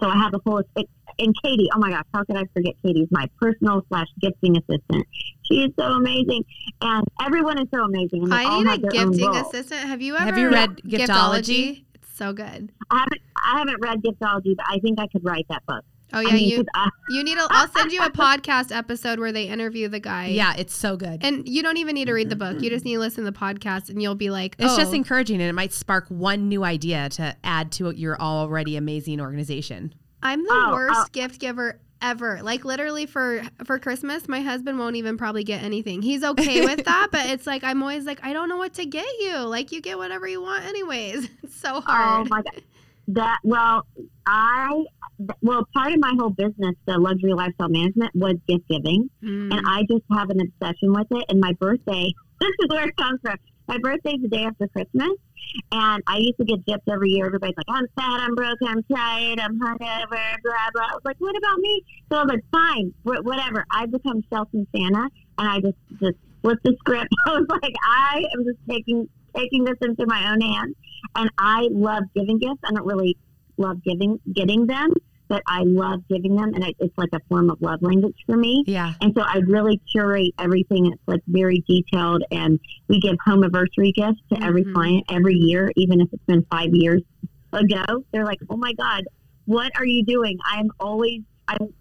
So 0.00 0.08
I 0.08 0.16
have 0.16 0.32
a 0.34 0.38
whole, 0.44 0.62
it, 0.76 0.88
and 1.18 1.34
Katie, 1.42 1.68
oh 1.74 1.78
my 1.78 1.90
gosh, 1.90 2.04
how 2.14 2.24
could 2.24 2.36
I 2.36 2.44
forget 2.54 2.74
Katie's 2.84 3.08
my 3.10 3.28
personal 3.40 3.84
slash 3.88 4.06
gifting 4.20 4.56
assistant. 4.56 5.06
She 5.50 5.62
is 5.62 5.72
so 5.78 5.84
amazing. 5.84 6.44
And 6.80 7.04
everyone 7.22 7.60
is 7.60 7.68
so 7.74 7.84
amazing. 7.84 8.24
And 8.24 8.32
they 8.32 8.44
all 8.44 8.52
I 8.52 8.58
need 8.58 8.66
a 8.66 8.70
have 8.70 8.82
their 8.82 9.02
own 9.02 9.10
gifting 9.10 9.36
assistant. 9.36 9.80
Have 9.88 10.02
you 10.02 10.16
ever 10.16 10.24
Have 10.24 10.38
you 10.38 10.50
read 10.50 10.76
Giftology? 10.78 11.84
It's 11.94 12.16
so 12.16 12.32
good. 12.32 12.72
I 12.90 12.98
haven't, 12.98 13.20
I 13.36 13.58
haven't 13.58 13.80
read 13.80 14.02
Giftology, 14.02 14.56
but 14.56 14.66
I 14.68 14.78
think 14.78 15.00
I 15.00 15.06
could 15.08 15.24
write 15.24 15.46
that 15.48 15.64
book. 15.66 15.84
Oh 16.12 16.20
yeah, 16.20 16.30
I 16.30 16.32
mean, 16.32 16.48
you 16.48 16.56
'cause 16.56 16.66
uh, 16.74 16.78
I, 16.80 16.90
you 17.10 17.22
need. 17.22 17.38
A, 17.38 17.46
I'll 17.50 17.68
send 17.76 17.92
you 17.92 18.02
a 18.02 18.10
podcast 18.10 18.74
episode 18.76 19.20
where 19.20 19.32
they 19.32 19.44
interview 19.44 19.88
the 19.88 20.00
guy. 20.00 20.26
Yeah, 20.26 20.54
it's 20.58 20.74
so 20.74 20.96
good. 20.96 21.24
And 21.24 21.48
you 21.48 21.62
don't 21.62 21.76
even 21.76 21.94
need 21.94 22.06
to 22.06 22.12
read 22.12 22.30
the 22.30 22.36
book. 22.36 22.60
You 22.60 22.70
just 22.70 22.84
need 22.84 22.94
to 22.94 23.00
listen 23.00 23.24
to 23.24 23.30
the 23.30 23.36
podcast, 23.36 23.90
and 23.90 24.02
you'll 24.02 24.16
be 24.16 24.30
like, 24.30 24.56
It's 24.58 24.74
oh, 24.74 24.76
just 24.76 24.92
encouraging 24.92 25.40
and 25.40 25.48
it 25.48 25.52
might 25.52 25.72
spark 25.72 26.06
one 26.08 26.48
new 26.48 26.64
idea 26.64 27.08
to 27.10 27.36
add 27.44 27.70
to 27.72 27.90
your 27.90 28.20
already 28.20 28.76
amazing 28.76 29.20
organization. 29.20 29.94
I'm 30.22 30.42
the 30.44 30.50
Oh, 30.52 30.70
worst 30.72 31.00
oh. 31.00 31.06
gift 31.12 31.40
giver 31.40 31.78
ever. 32.02 32.40
Like 32.42 32.64
literally 32.64 33.06
for 33.06 33.42
for 33.64 33.78
Christmas, 33.78 34.28
my 34.28 34.40
husband 34.40 34.78
won't 34.78 34.96
even 34.96 35.16
probably 35.18 35.44
get 35.44 35.62
anything. 35.62 36.02
He's 36.02 36.24
okay 36.24 36.64
with 36.64 36.84
that, 36.84 37.08
but 37.12 37.26
it's 37.26 37.46
like 37.46 37.62
I'm 37.64 37.82
always 37.82 38.04
like, 38.06 38.20
I 38.24 38.32
don't 38.32 38.48
know 38.48 38.56
what 38.56 38.74
to 38.74 38.86
get 38.86 39.06
you. 39.20 39.36
Like 39.38 39.72
you 39.72 39.80
get 39.80 39.98
whatever 39.98 40.26
you 40.26 40.40
want 40.42 40.64
anyways. 40.64 41.28
It's 41.42 41.56
so 41.60 41.80
hard. 41.80 42.26
Oh 42.26 42.28
my 42.30 42.42
god. 42.42 42.62
That 43.08 43.38
well, 43.44 43.86
I 44.26 44.84
well 45.42 45.66
part 45.74 45.92
of 45.92 45.98
my 46.00 46.12
whole 46.18 46.30
business, 46.30 46.74
the 46.86 46.96
luxury 46.96 47.32
lifestyle 47.34 47.68
management, 47.68 48.14
was 48.14 48.36
gift 48.48 48.68
giving, 48.68 49.10
Mm. 49.22 49.52
and 49.52 49.60
I 49.66 49.82
just 49.90 50.04
have 50.12 50.30
an 50.30 50.40
obsession 50.40 50.92
with 50.92 51.08
it. 51.10 51.24
And 51.28 51.40
my 51.40 51.52
birthday, 51.54 52.12
this 52.40 52.50
is 52.60 52.68
where 52.68 52.86
it 52.88 52.96
comes 52.96 53.20
from. 53.22 53.36
My 53.70 53.78
birthday's 53.78 54.20
the 54.20 54.26
day 54.26 54.42
after 54.42 54.66
Christmas, 54.66 55.14
and 55.70 56.02
I 56.08 56.16
used 56.18 56.38
to 56.38 56.44
get 56.44 56.66
gifts 56.66 56.82
every 56.90 57.10
year. 57.10 57.26
Everybody's 57.26 57.56
like, 57.56 57.66
"I'm 57.68 57.86
sad, 57.96 58.20
I'm 58.20 58.34
broke, 58.34 58.58
I'm 58.66 58.82
tired, 58.92 59.38
I'm 59.38 59.60
hungover, 59.60 60.34
blah 60.42 60.70
blah." 60.74 60.90
I 60.90 60.94
was 60.94 61.02
like, 61.04 61.16
"What 61.20 61.36
about 61.36 61.58
me?" 61.58 61.84
So 62.10 62.18
I 62.18 62.24
was 62.24 62.30
like, 62.30 62.44
"Fine, 62.50 62.92
whatever." 63.04 63.64
I 63.70 63.86
become 63.86 64.24
Shelton 64.28 64.66
Santa, 64.74 65.08
and 65.38 65.48
I 65.48 65.60
just 65.60 65.78
just 66.00 66.18
flipped 66.42 66.64
the 66.64 66.74
script. 66.80 67.14
I 67.26 67.30
was 67.30 67.46
like, 67.48 67.74
"I 67.84 68.24
am 68.34 68.44
just 68.44 68.58
taking 68.68 69.08
taking 69.36 69.62
this 69.62 69.78
into 69.82 70.04
my 70.06 70.32
own 70.32 70.40
hands." 70.40 70.74
and 71.14 71.30
I 71.38 71.68
love 71.70 72.04
giving 72.14 72.38
gifts. 72.38 72.60
I 72.64 72.72
don't 72.72 72.86
really 72.86 73.16
love 73.56 73.82
giving 73.82 74.20
getting 74.32 74.66
them, 74.66 74.92
but 75.30 75.42
I 75.46 75.62
love 75.62 76.00
giving 76.10 76.34
them, 76.34 76.52
and 76.54 76.64
it, 76.64 76.74
it's 76.80 76.98
like 76.98 77.08
a 77.14 77.20
form 77.28 77.50
of 77.50 77.62
love 77.62 77.80
language 77.82 78.16
for 78.26 78.36
me. 78.36 78.64
Yeah. 78.66 78.92
And 79.00 79.14
so 79.16 79.22
I 79.22 79.36
really 79.46 79.80
curate 79.90 80.34
everything. 80.40 80.86
It's 80.92 81.00
like 81.06 81.20
very 81.28 81.64
detailed, 81.68 82.24
and 82.32 82.58
we 82.88 82.98
give 83.00 83.16
home 83.24 83.44
anniversary 83.44 83.92
gifts 83.92 84.20
to 84.32 84.42
every 84.42 84.64
Mhm. 84.64 84.74
client 84.74 85.04
every 85.08 85.36
year, 85.36 85.70
even 85.76 86.00
if 86.00 86.08
it's 86.12 86.24
been 86.26 86.44
five 86.50 86.70
years 86.72 87.00
ago. 87.52 87.84
They're 88.12 88.24
like, 88.24 88.40
"Oh 88.50 88.56
my 88.56 88.72
God, 88.74 89.04
what 89.46 89.70
are 89.78 89.86
you 89.86 90.04
doing? 90.04 90.36
I'm 90.52 90.68
always 90.80 91.20
I'm 91.48 91.72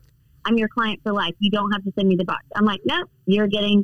I'm 0.46 0.58
your 0.58 0.70
client 0.70 1.00
for 1.04 1.12
life. 1.12 1.34
You 1.40 1.50
don't 1.52 1.72
have 1.72 1.84
to 1.84 1.92
send 1.98 2.08
me 2.08 2.16
the 2.16 2.26
box." 2.26 2.46
I'm 2.56 2.66
like, 2.66 2.82
"No, 2.86 3.04
you're 3.26 3.48
getting 3.48 3.84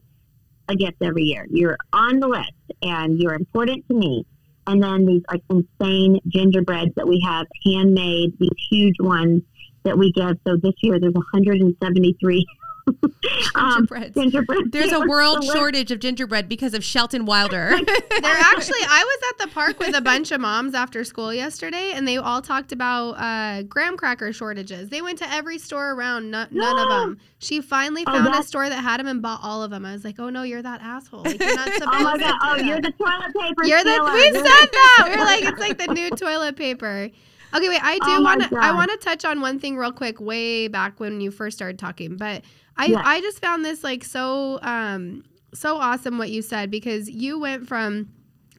a 0.70 0.76
gift 0.76 0.98
every 1.02 1.24
year. 1.24 1.48
You're 1.50 1.78
on 1.92 2.20
the 2.20 2.28
list, 2.28 2.54
and 2.84 3.20
you're 3.20 3.34
important 3.34 3.84
to 3.90 3.96
me." 3.96 4.26
And 4.68 4.82
then 4.82 5.06
these 5.06 5.22
like 5.32 5.42
insane 5.50 6.20
gingerbreads 6.28 6.92
that 6.96 7.08
we 7.08 7.20
have 7.24 7.46
handmade, 7.66 8.34
these 8.40 8.50
huge 8.72 8.96
ones 9.00 9.44
that 9.86 9.98
we 9.98 10.12
give. 10.12 10.38
So 10.46 10.58
this 10.58 10.74
year 10.82 11.00
there's 11.00 11.14
173 11.14 12.46
um, 13.56 13.88
gingerbread. 14.14 14.72
There's 14.72 14.92
a 14.92 15.00
world 15.08 15.42
to 15.42 15.48
live. 15.48 15.56
shortage 15.58 15.92
of 15.92 16.00
gingerbread 16.00 16.48
because 16.48 16.76
of 16.76 16.84
Shelton 16.84 17.26
Wilder. 17.26 17.70
They're 17.86 18.22
actually. 18.24 18.78
I 18.88 19.04
was 19.04 19.30
at 19.32 19.48
the 19.48 19.54
park 19.56 19.80
with 19.80 19.96
a 19.96 20.02
bunch 20.02 20.32
of 20.32 20.40
moms 20.40 20.76
after 20.76 21.04
school 21.04 21.34
yesterday, 21.34 21.94
and 21.96 22.08
they 22.08 22.18
all 22.18 22.44
talked 22.44 22.72
about 22.72 23.12
uh, 23.14 23.64
graham 23.64 23.98
cracker 23.98 24.32
shortages. 24.32 24.90
They 24.90 25.02
went 25.02 25.18
to 25.20 25.32
every 25.34 25.58
store 25.58 25.94
around. 25.94 26.30
No, 26.30 26.46
none 26.52 26.78
of 26.78 26.90
them. 26.90 27.18
She 27.40 27.60
finally 27.60 28.04
Oh, 28.06 28.12
found 28.12 28.36
a 28.36 28.44
store 28.44 28.70
that 28.70 28.84
had 28.84 29.00
them 29.00 29.08
and 29.08 29.20
bought 29.20 29.40
all 29.42 29.64
of 29.64 29.72
them. 29.72 29.84
I 29.84 29.94
was 29.94 30.04
like, 30.04 30.20
oh 30.20 30.30
no, 30.30 30.44
you're 30.44 30.62
that 30.62 30.82
asshole. 30.82 31.24
Like, 31.24 31.40
you're 31.42 31.56
not 31.56 31.74
supposed 31.74 31.90
Oh 31.92 32.04
my 32.04 32.18
god! 32.20 32.34
do 32.34 32.38
Oh, 32.44 32.56
you're 32.68 32.82
the 32.82 32.92
toilet 32.92 33.34
paper. 33.40 33.66
You're 33.66 33.84
the 33.84 33.94
stealer. 33.94 34.14
we 34.14 34.24
You're 34.26 34.34
said 34.34 34.44
the- 34.44 34.70
that. 34.72 35.04
We 35.08 35.14
are 35.22 35.26
like, 35.26 35.44
it's 35.46 35.60
like 35.60 35.78
the 35.80 35.88
new 35.94 36.10
toilet 36.12 36.56
paper. 36.56 37.10
Okay, 37.54 37.70
wait. 37.70 37.82
I 37.84 38.00
do 38.00 38.06
Oh 38.12 38.22
want 38.22 38.42
to. 38.42 38.58
I 38.62 38.72
want 38.74 38.92
to 38.92 38.98
touch 38.98 39.26
on 39.26 39.42
one 39.42 39.60
thing 39.60 39.78
real 39.78 39.92
quick. 39.92 40.20
Way 40.20 40.68
back 40.68 41.00
when 41.00 41.22
you 41.22 41.32
first 41.32 41.58
started 41.58 41.80
talking, 41.80 42.18
but 42.18 42.44
I 42.78 42.88
Yeah. 42.88 43.02
I 43.04 43.22
just 43.22 43.42
found 43.42 43.64
this 43.64 43.84
like 43.84 44.04
so 44.04 44.60
um 44.62 45.24
so 45.54 45.78
awesome 45.78 46.18
what 46.18 46.30
you 46.30 46.42
said 46.42 46.70
because 46.70 47.10
you 47.10 47.40
went 47.40 47.68
from 47.68 48.10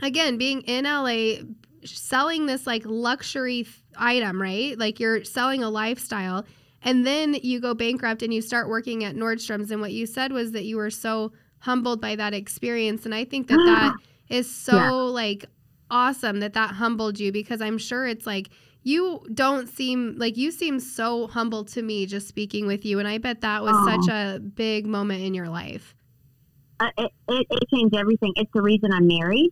again 0.02 0.38
being 0.38 0.62
in 0.62 0.84
LA 0.84 1.42
selling 1.84 2.46
this 2.46 2.66
like 2.66 2.82
luxury 2.86 3.62
th- 3.64 3.74
item 3.96 4.40
right 4.40 4.78
like 4.78 4.98
you're 4.98 5.22
selling 5.24 5.62
a 5.62 5.68
lifestyle 5.70 6.44
and 6.82 7.06
then 7.06 7.34
you 7.34 7.60
go 7.60 7.74
bankrupt 7.74 8.22
and 8.22 8.32
you 8.32 8.40
start 8.42 8.68
working 8.68 9.04
at 9.04 9.14
Nordstrom's 9.14 9.70
and 9.70 9.80
what 9.80 9.92
you 9.92 10.06
said 10.06 10.32
was 10.32 10.52
that 10.52 10.64
you 10.64 10.76
were 10.76 10.90
so 10.90 11.32
humbled 11.60 12.00
by 12.00 12.16
that 12.16 12.32
experience 12.34 13.04
and 13.04 13.14
I 13.14 13.24
think 13.24 13.48
that 13.48 13.56
that 13.56 13.94
is 14.28 14.52
so 14.52 14.74
Yeah. 14.76 14.90
like 14.90 15.44
awesome 15.90 16.40
that 16.40 16.54
that 16.54 16.70
humbled 16.74 17.20
you 17.20 17.30
because 17.30 17.60
I'm 17.60 17.78
sure 17.78 18.06
it's 18.06 18.26
like 18.26 18.48
you 18.86 19.20
don't 19.34 19.68
seem 19.68 20.14
like 20.16 20.36
you 20.36 20.52
seem 20.52 20.78
so 20.78 21.26
humble 21.26 21.64
to 21.64 21.82
me 21.82 22.06
just 22.06 22.28
speaking 22.28 22.68
with 22.68 22.84
you 22.84 23.00
and 23.00 23.08
I 23.08 23.18
bet 23.18 23.40
that 23.40 23.64
was 23.64 23.74
Aw. 23.74 23.96
such 23.96 24.08
a 24.08 24.38
big 24.38 24.86
moment 24.86 25.24
in 25.24 25.34
your 25.34 25.48
life. 25.48 25.96
Uh, 26.78 26.90
it, 26.96 27.10
it, 27.28 27.46
it 27.50 27.68
changed 27.74 27.96
everything. 27.96 28.32
It's 28.36 28.50
the 28.54 28.62
reason 28.62 28.92
I'm 28.92 29.08
married. 29.08 29.50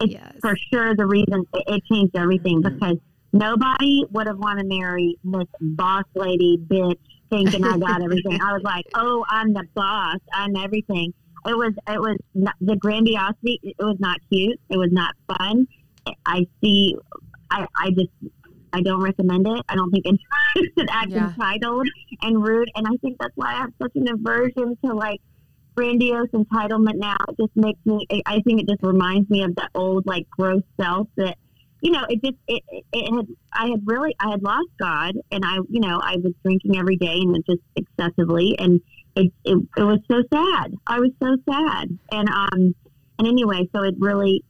It's 0.00 0.14
Yes. 0.14 0.32
for 0.40 0.56
sure 0.72 0.96
the 0.96 1.04
reason 1.04 1.44
it, 1.52 1.64
it 1.66 1.82
changed 1.92 2.16
everything 2.16 2.62
because 2.62 2.96
nobody 3.34 4.02
would 4.12 4.26
have 4.26 4.38
wanted 4.38 4.62
to 4.62 4.68
marry 4.68 5.18
this 5.24 5.48
boss 5.60 6.04
lady 6.14 6.56
bitch 6.56 6.96
thinking 7.28 7.62
I 7.62 7.76
got 7.76 8.02
everything. 8.02 8.40
I 8.40 8.54
was 8.54 8.62
like, 8.62 8.86
oh, 8.94 9.26
I'm 9.28 9.52
the 9.52 9.64
boss. 9.74 10.20
I'm 10.32 10.56
everything. 10.56 11.12
It 11.44 11.54
was 11.54 11.74
it 11.86 12.00
was 12.00 12.16
not, 12.34 12.54
the 12.62 12.76
grandiosity. 12.76 13.60
It 13.62 13.76
was 13.78 13.96
not 13.98 14.20
cute. 14.32 14.58
It 14.70 14.78
was 14.78 14.90
not 14.90 15.14
fun. 15.36 15.68
I 16.24 16.46
see. 16.62 16.96
I 17.50 17.66
I 17.76 17.90
just 17.90 18.08
I 18.72 18.80
don't 18.82 19.02
recommend 19.02 19.46
it. 19.46 19.62
I 19.68 19.74
don't 19.74 19.90
think 19.90 20.06
anyone 20.06 20.70
should 20.78 20.88
act 20.90 21.10
Yeah. 21.10 21.28
entitled 21.28 21.86
and 22.22 22.42
rude. 22.42 22.70
And 22.74 22.86
I 22.86 22.96
think 23.00 23.16
that's 23.20 23.32
why 23.36 23.52
I 23.54 23.58
have 23.58 23.70
such 23.80 23.92
an 23.96 24.08
aversion 24.08 24.76
to 24.84 24.94
like 24.94 25.20
grandiose 25.76 26.28
entitlement 26.28 26.96
now. 26.96 27.16
It 27.28 27.36
just 27.40 27.56
makes 27.56 27.78
me. 27.84 28.06
I- 28.26 28.40
think 28.46 28.60
it 28.62 28.68
just 28.68 28.82
reminds 28.82 29.28
me 29.30 29.42
of 29.44 29.54
that 29.56 29.70
old 29.74 30.06
like 30.06 30.28
gross 30.30 30.62
self 30.80 31.08
that 31.16 31.36
you 31.82 31.92
know. 31.92 32.04
It 32.08 32.22
just 32.22 32.36
it, 32.48 32.62
it, 32.70 32.84
it 32.92 33.14
had. 33.14 33.26
I 33.52 33.68
had 33.70 33.80
really 33.84 34.14
I 34.20 34.30
had 34.30 34.42
lost 34.42 34.68
God, 34.80 35.14
and 35.30 35.44
I 35.44 35.56
you 35.68 35.80
know 35.80 36.00
I 36.02 36.16
was 36.16 36.32
drinking 36.44 36.76
every 36.78 36.96
day 36.96 37.18
and 37.20 37.36
it 37.36 37.46
just 37.46 37.62
excessively, 37.76 38.56
and 38.58 38.80
it 39.16 39.32
it, 39.44 39.58
it 39.76 39.82
was 39.82 40.00
so 40.10 40.22
sad. 40.32 40.74
I 40.86 41.00
was 41.00 41.10
so 41.22 41.36
sad, 41.50 41.88
and 42.12 42.28
um 42.28 42.74
and 43.18 43.28
anyway, 43.28 43.68
so 43.74 43.82
it 43.82 43.94
really 43.98 44.42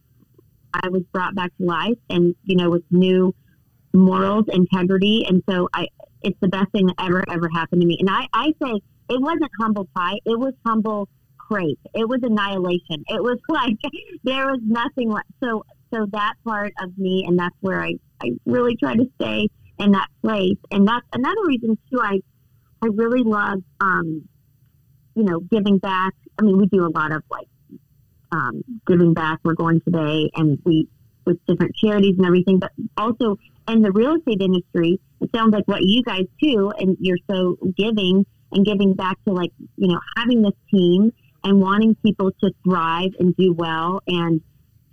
I 0.73 0.87
was 0.89 1.03
brought 1.11 1.35
back 1.35 1.51
to 1.57 1.65
life, 1.65 1.97
and 2.09 2.35
you 2.43 2.55
know 2.55 2.69
with 2.69 2.83
new 2.91 3.33
morals, 3.93 4.45
integrity, 4.51 5.25
and 5.27 5.43
so 5.49 5.69
I. 5.73 5.87
It's 6.23 6.37
the 6.39 6.49
best 6.49 6.71
thing 6.71 6.85
that 6.85 6.95
ever 6.99 7.23
ever 7.31 7.49
happened 7.51 7.81
to 7.81 7.87
me, 7.87 7.97
and 7.99 8.09
I 8.09 8.27
I 8.31 8.53
say 8.63 8.79
it 9.09 9.21
wasn't 9.21 9.49
humble 9.59 9.87
pie. 9.95 10.19
It 10.25 10.37
was 10.37 10.53
humble 10.65 11.09
crepe. 11.51 11.79
It 11.93 12.07
was 12.07 12.19
annihilation. 12.23 13.03
It 13.07 13.21
was 13.21 13.37
like 13.49 13.77
there 14.23 14.45
was 14.45 14.59
nothing 14.63 15.09
left. 15.09 15.27
So 15.43 15.63
so 15.93 16.05
that 16.11 16.35
part 16.45 16.73
of 16.81 16.97
me, 16.97 17.25
and 17.27 17.37
that's 17.37 17.55
where 17.61 17.81
I 17.81 17.95
I 18.21 18.31
really 18.45 18.75
try 18.77 18.95
to 18.95 19.09
stay 19.19 19.49
in 19.79 19.91
that 19.91 20.07
place. 20.21 20.57
And 20.69 20.87
that's 20.87 21.05
another 21.13 21.41
reason 21.45 21.77
too. 21.91 21.99
I 22.01 22.19
I 22.81 22.87
really 22.93 23.23
love 23.23 23.59
um, 23.79 24.27
you 25.15 25.23
know 25.23 25.39
giving 25.39 25.77
back. 25.77 26.13
I 26.39 26.43
mean, 26.43 26.57
we 26.57 26.67
do 26.67 26.85
a 26.85 26.91
lot 26.93 27.11
of 27.11 27.23
like 27.29 27.47
um, 28.31 28.63
giving 28.87 29.13
back. 29.13 29.39
We're 29.43 29.53
going 29.53 29.81
today, 29.81 30.29
and 30.35 30.59
we 30.63 30.87
with 31.25 31.37
different 31.45 31.75
charities 31.75 32.15
and 32.17 32.25
everything, 32.25 32.59
but 32.59 32.71
also 32.97 33.37
in 33.67 33.81
the 33.81 33.91
real 33.91 34.15
estate 34.15 34.41
industry, 34.41 34.99
it 35.21 35.29
sounds 35.35 35.53
like 35.53 35.67
what 35.67 35.81
you 35.81 36.03
guys 36.03 36.25
too, 36.41 36.71
and 36.79 36.97
you're 36.99 37.17
so 37.29 37.57
giving 37.77 38.25
and 38.51 38.65
giving 38.65 38.93
back 38.93 39.17
to 39.25 39.33
like 39.33 39.51
you 39.77 39.87
know 39.87 39.99
having 40.17 40.41
this 40.41 40.53
team 40.73 41.13
and 41.43 41.59
wanting 41.61 41.95
people 42.03 42.31
to 42.43 42.51
thrive 42.63 43.11
and 43.19 43.35
do 43.35 43.53
well 43.53 44.01
and 44.07 44.41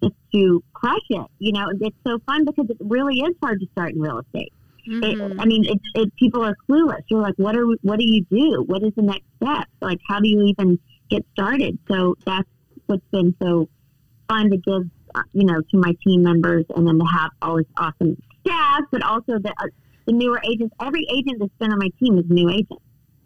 just 0.03 0.15
to 0.33 0.63
crush 0.73 0.99
it. 1.11 1.27
You 1.39 1.53
know, 1.53 1.67
it's 1.81 1.97
so 2.07 2.19
fun 2.27 2.45
because 2.45 2.71
it 2.71 2.77
really 2.81 3.17
is 3.17 3.35
hard 3.43 3.61
to 3.61 3.67
start 3.73 3.93
in 3.93 4.01
real 4.01 4.21
estate. 4.21 4.53
Mhm. 4.89 5.03
It, 5.05 5.37
I 5.39 5.45
mean, 5.45 5.65
it, 5.67 5.81
it, 5.95 6.17
people 6.17 6.43
are 6.45 6.57
clueless. 6.69 7.03
You're 7.09 7.21
like, 7.21 7.35
what 7.37 7.57
are 7.57 7.67
what 7.83 7.99
do 7.99 8.05
you 8.07 8.25
do? 8.31 8.65
What 8.67 8.83
is 8.83 8.93
the 8.97 9.03
next 9.03 9.27
step? 9.43 9.67
Like, 9.83 9.99
how 10.09 10.21
do 10.21 10.29
you 10.29 10.45
even 10.45 10.79
get 11.11 11.27
started? 11.33 11.79
So 11.91 12.15
that's 12.25 12.49
what's 12.87 13.05
been 13.11 13.35
so 13.43 13.69
fun 14.29 14.51
to 14.51 14.57
give, 14.57 14.89
uh, 15.15 15.23
you 15.33 15.45
know, 15.45 15.61
to 15.61 15.77
my 15.79 15.95
team 16.07 16.23
members, 16.23 16.65
and 16.75 16.87
then 16.87 16.99
to 16.99 17.05
have 17.05 17.31
all 17.43 17.57
this 17.57 17.67
awesome 17.77 18.17
staff, 18.45 18.81
but 18.91 19.03
also 19.03 19.39
the 19.39 19.53
uh, 19.59 19.67
the 20.07 20.13
newer 20.13 20.41
agents. 20.51 20.75
Every 20.81 21.07
agent 21.13 21.39
that's 21.41 21.53
been 21.59 21.73
on 21.73 21.79
my 21.79 21.91
team 22.01 22.19
is 22.19 22.25
a 22.29 22.33
new 22.33 22.49
agent. 22.51 22.81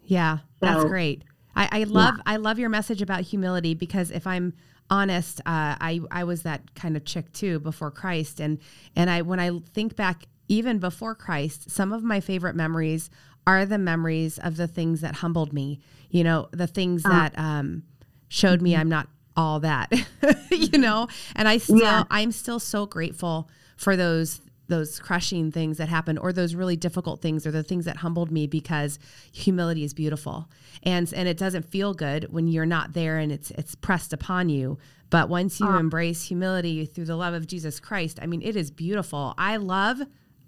Yeah, 0.05 0.39
that's 0.59 0.83
great. 0.83 1.23
I, 1.55 1.69
I 1.71 1.83
love 1.83 2.15
I 2.25 2.37
love 2.37 2.59
your 2.59 2.69
message 2.69 3.01
about 3.01 3.21
humility 3.21 3.73
because 3.73 4.11
if 4.11 4.25
I'm 4.25 4.53
honest, 4.89 5.39
uh, 5.41 5.77
I 5.79 6.01
I 6.11 6.23
was 6.23 6.43
that 6.43 6.73
kind 6.75 6.97
of 6.97 7.05
chick 7.05 7.31
too 7.31 7.59
before 7.59 7.91
Christ, 7.91 8.39
and 8.39 8.59
and 8.95 9.09
I 9.09 9.21
when 9.21 9.39
I 9.39 9.59
think 9.73 9.95
back 9.95 10.25
even 10.47 10.79
before 10.79 11.15
Christ, 11.15 11.69
some 11.71 11.93
of 11.93 12.03
my 12.03 12.19
favorite 12.19 12.55
memories 12.55 13.09
are 13.45 13.65
the 13.65 13.77
memories 13.77 14.39
of 14.39 14.57
the 14.57 14.67
things 14.67 15.01
that 15.01 15.15
humbled 15.15 15.53
me. 15.53 15.79
You 16.09 16.23
know, 16.23 16.49
the 16.51 16.67
things 16.67 17.03
that 17.03 17.37
um, 17.37 17.83
showed 18.29 18.61
me 18.61 18.75
I'm 18.75 18.89
not 18.89 19.07
all 19.35 19.59
that. 19.61 19.91
you 20.51 20.77
know, 20.77 21.07
and 21.35 21.47
I 21.47 21.57
still 21.57 21.77
Yeah. 21.77 22.03
I'm 22.09 22.31
still 22.31 22.59
so 22.59 22.85
grateful 22.85 23.49
for 23.75 23.95
those 23.95 24.41
those 24.67 24.99
crushing 24.99 25.51
things 25.51 25.77
that 25.77 25.89
happened 25.89 26.19
or 26.19 26.31
those 26.31 26.55
really 26.55 26.75
difficult 26.75 27.21
things 27.21 27.45
or 27.45 27.51
the 27.51 27.63
things 27.63 27.85
that 27.85 27.97
humbled 27.97 28.31
me 28.31 28.47
because 28.47 28.97
humility 29.31 29.83
is 29.83 29.93
beautiful. 29.93 30.49
And 30.83 31.11
and 31.13 31.27
it 31.27 31.37
doesn't 31.37 31.69
feel 31.69 31.93
good 31.93 32.31
when 32.31 32.47
you're 32.47 32.65
not 32.65 32.93
there 32.93 33.17
and 33.17 33.31
it's 33.31 33.51
it's 33.51 33.75
pressed 33.75 34.13
upon 34.13 34.49
you. 34.49 34.77
But 35.09 35.29
once 35.29 35.59
you 35.59 35.67
embrace 35.67 36.23
humility 36.23 36.85
through 36.85 37.05
the 37.05 37.15
love 37.15 37.33
of 37.33 37.45
Jesus 37.45 37.79
Christ 37.79 38.19
I 38.21 38.25
mean 38.25 38.41
it 38.41 38.55
is 38.55 38.71
beautiful. 38.71 39.33
I 39.37 39.57
love 39.57 40.01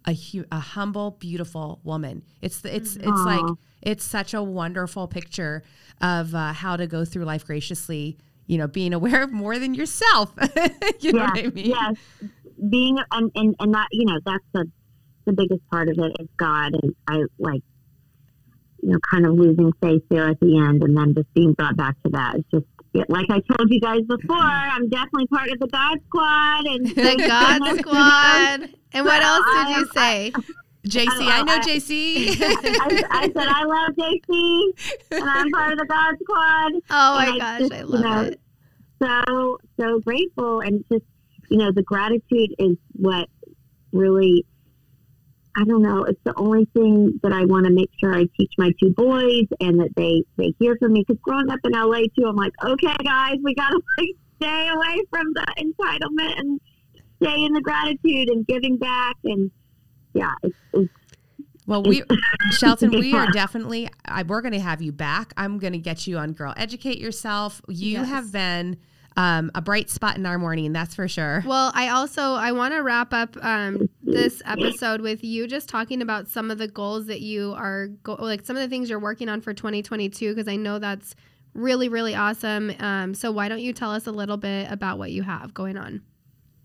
a 0.06 0.14
hu- 0.14 0.46
a 0.52 0.60
humble 0.60 1.12
beautiful 1.12 1.80
woman. 1.84 2.24
It's 2.42 2.62
the, 2.62 2.76
it's 2.76 2.96
it's 2.96 3.06
like 3.26 3.46
it's 3.82 4.06
such 4.06 4.34
a 4.34 4.42
wonderful 4.42 5.08
picture 5.08 5.64
of 6.02 6.34
uh, 6.34 6.54
how 6.54 6.78
to 6.78 6.88
go 6.88 7.06
through 7.06 7.26
life 7.26 7.46
graciously 7.46 8.18
you 8.48 8.58
know 8.58 8.68
being 8.68 8.94
aware 8.94 9.24
of 9.24 9.32
more 9.32 9.60
than 9.60 9.74
yourself. 9.74 10.34
You 11.02 11.14
know 11.14 11.26
what 11.26 11.38
I 11.38 11.48
mean? 11.50 11.68
Yes, 11.68 11.98
being 12.70 12.98
and, 13.12 13.32
and 13.36 13.56
and 13.60 13.74
that 13.74 13.88
you 13.92 14.06
know 14.06 14.20
that's 14.26 14.44
the 14.54 14.66
the 15.26 15.34
biggest 15.34 15.62
part 15.72 15.90
of 15.90 15.98
it 15.98 16.16
is 16.20 16.28
God, 16.38 16.74
and 16.82 16.96
I 17.08 17.18
like 17.40 17.62
you 18.82 18.90
know 18.92 19.00
kind 19.12 19.26
of 19.26 19.34
losing 19.34 19.72
faith 19.82 20.04
there 20.10 20.30
at 20.30 20.40
the 20.40 20.58
end, 20.58 20.84
and 20.84 20.98
then 20.98 21.14
just 21.16 21.34
being 21.34 21.54
brought 21.54 21.76
back 21.78 21.96
to 22.04 22.10
that. 22.12 22.36
It's 22.36 22.48
just 22.52 22.66
like 23.10 23.26
I 23.30 23.42
told 23.54 23.70
you 23.70 23.82
guys 23.82 24.02
before, 24.08 24.38
I'm 24.38 24.88
definitely 24.90 25.28
part 25.28 25.50
of 25.52 25.60
the 25.60 25.68
God 25.68 25.98
Squad, 26.08 26.66
and 26.66 26.86
the 26.96 27.26
God 27.28 27.78
Squad. 27.80 28.70
And 28.94 29.06
what 29.06 29.22
else 29.22 29.46
did 29.56 29.78
you 29.78 29.86
say? 29.94 30.32
JC 30.88 31.08
I 31.10 31.42
know 31.42 31.54
I- 31.56 31.60
JC 31.60 32.38
I, 32.40 33.04
I 33.10 33.24
said 33.24 33.48
I 33.48 33.64
love 33.64 33.96
JC, 33.98 35.20
and 35.20 35.30
I'm 35.30 35.52
part 35.52 35.74
of 35.74 35.80
the 35.80 35.86
God 35.88 36.16
Squad. 36.22 36.72
Oh 36.92 37.16
my 37.16 37.38
gosh, 37.40 37.60
just, 37.62 37.74
I 37.74 37.80
you 37.80 37.86
love 37.88 38.02
know, 38.04 38.22
it. 38.22 38.40
so 39.02 39.58
so 39.80 40.00
grateful 40.02 40.62
and 40.62 40.86
just 40.92 41.04
you 41.50 41.58
know 41.58 41.72
the 41.72 41.84
gratitude 41.84 42.54
is 42.60 42.76
what 42.94 43.28
really 43.92 44.46
i 45.58 45.64
don't 45.66 45.82
know 45.82 46.04
it's 46.04 46.20
the 46.26 46.34
only 46.38 46.66
thing 46.74 47.20
that 47.24 47.32
i 47.32 47.46
want 47.46 47.66
to 47.66 47.72
make 47.72 47.90
sure 48.00 48.14
i 48.14 48.26
teach 48.38 48.52
my 48.58 48.72
two 48.82 48.92
boys 48.92 49.46
and 49.60 49.80
that 49.80 49.90
they 49.96 50.24
they 50.38 50.54
hear 50.60 50.76
from 50.80 50.94
me 50.94 51.04
because 51.08 51.20
growing 51.22 51.50
up 51.50 51.60
in 51.64 51.72
la 51.72 51.98
too 52.18 52.26
i'm 52.28 52.36
like 52.36 52.54
okay 52.64 52.96
guys 53.04 53.36
we 53.44 53.54
gotta 53.56 53.80
like 53.98 54.10
stay 54.42 54.70
away 54.70 54.98
from 55.10 55.28
the 55.34 55.46
entitlement 55.58 56.40
and 56.40 56.60
stay 57.22 57.46
in 57.46 57.54
the 57.54 57.62
gratitude 57.62 58.30
and 58.30 58.46
giving 58.48 58.78
back 58.78 59.16
and 59.24 59.50
yeah 60.14 60.34
it's, 60.44 60.56
it's 60.74 60.90
Well, 61.68 61.82
we, 61.84 62.04
Shelton, 62.52 62.92
we 62.92 63.14
are 63.16 63.28
definitely. 63.28 63.90
I, 64.06 64.24
we're 64.24 64.42
going 64.42 64.54
to 64.54 64.60
have 64.60 64.82
you 64.82 64.92
back. 64.92 65.34
I'm 65.36 65.58
going 65.58 65.74
to 65.74 65.80
get 65.80 66.06
you 66.06 66.18
on 66.18 66.34
Girl 66.34 66.54
Educate 66.58 67.00
Yourself. 67.00 67.62
You 67.68 68.00
Yes. 68.00 68.08
have 68.10 68.32
been 68.32 68.78
um, 69.18 69.50
a 69.56 69.62
bright 69.62 69.90
spot 69.90 70.18
in 70.18 70.26
our 70.26 70.38
morning, 70.38 70.74
that's 70.74 70.96
for 70.96 71.08
sure. 71.08 71.44
Well, 71.46 71.72
I 71.74 71.90
also 71.90 72.22
I 72.34 72.52
want 72.52 72.74
to 72.74 72.82
wrap 72.82 73.14
up 73.14 73.38
um, 73.44 73.90
this 74.04 74.42
episode 74.46 75.02
with 75.02 75.24
you 75.24 75.48
just 75.48 75.70
talking 75.70 76.02
about 76.02 76.28
some 76.28 76.52
of 76.52 76.58
the 76.58 76.68
goals 76.68 77.08
that 77.08 77.22
you 77.22 77.54
are 77.58 77.88
go- 78.04 78.16
like 78.16 78.46
some 78.46 78.58
of 78.58 78.62
the 78.62 78.70
things 78.70 78.90
you're 78.90 79.00
working 79.00 79.30
on 79.30 79.42
for 79.42 79.54
2022 79.54 80.36
because 80.36 80.48
I 80.48 80.58
know 80.58 80.80
that's 80.80 81.16
really 81.54 81.88
really 81.88 82.16
awesome. 82.16 82.74
Um, 82.80 83.14
so 83.14 83.32
why 83.32 83.48
don't 83.48 83.62
you 83.62 83.72
tell 83.72 83.92
us 83.92 84.08
a 84.08 84.12
little 84.12 84.38
bit 84.38 84.70
about 84.70 84.98
what 84.98 85.12
you 85.12 85.24
have 85.24 85.54
going 85.54 85.78
on? 85.78 86.02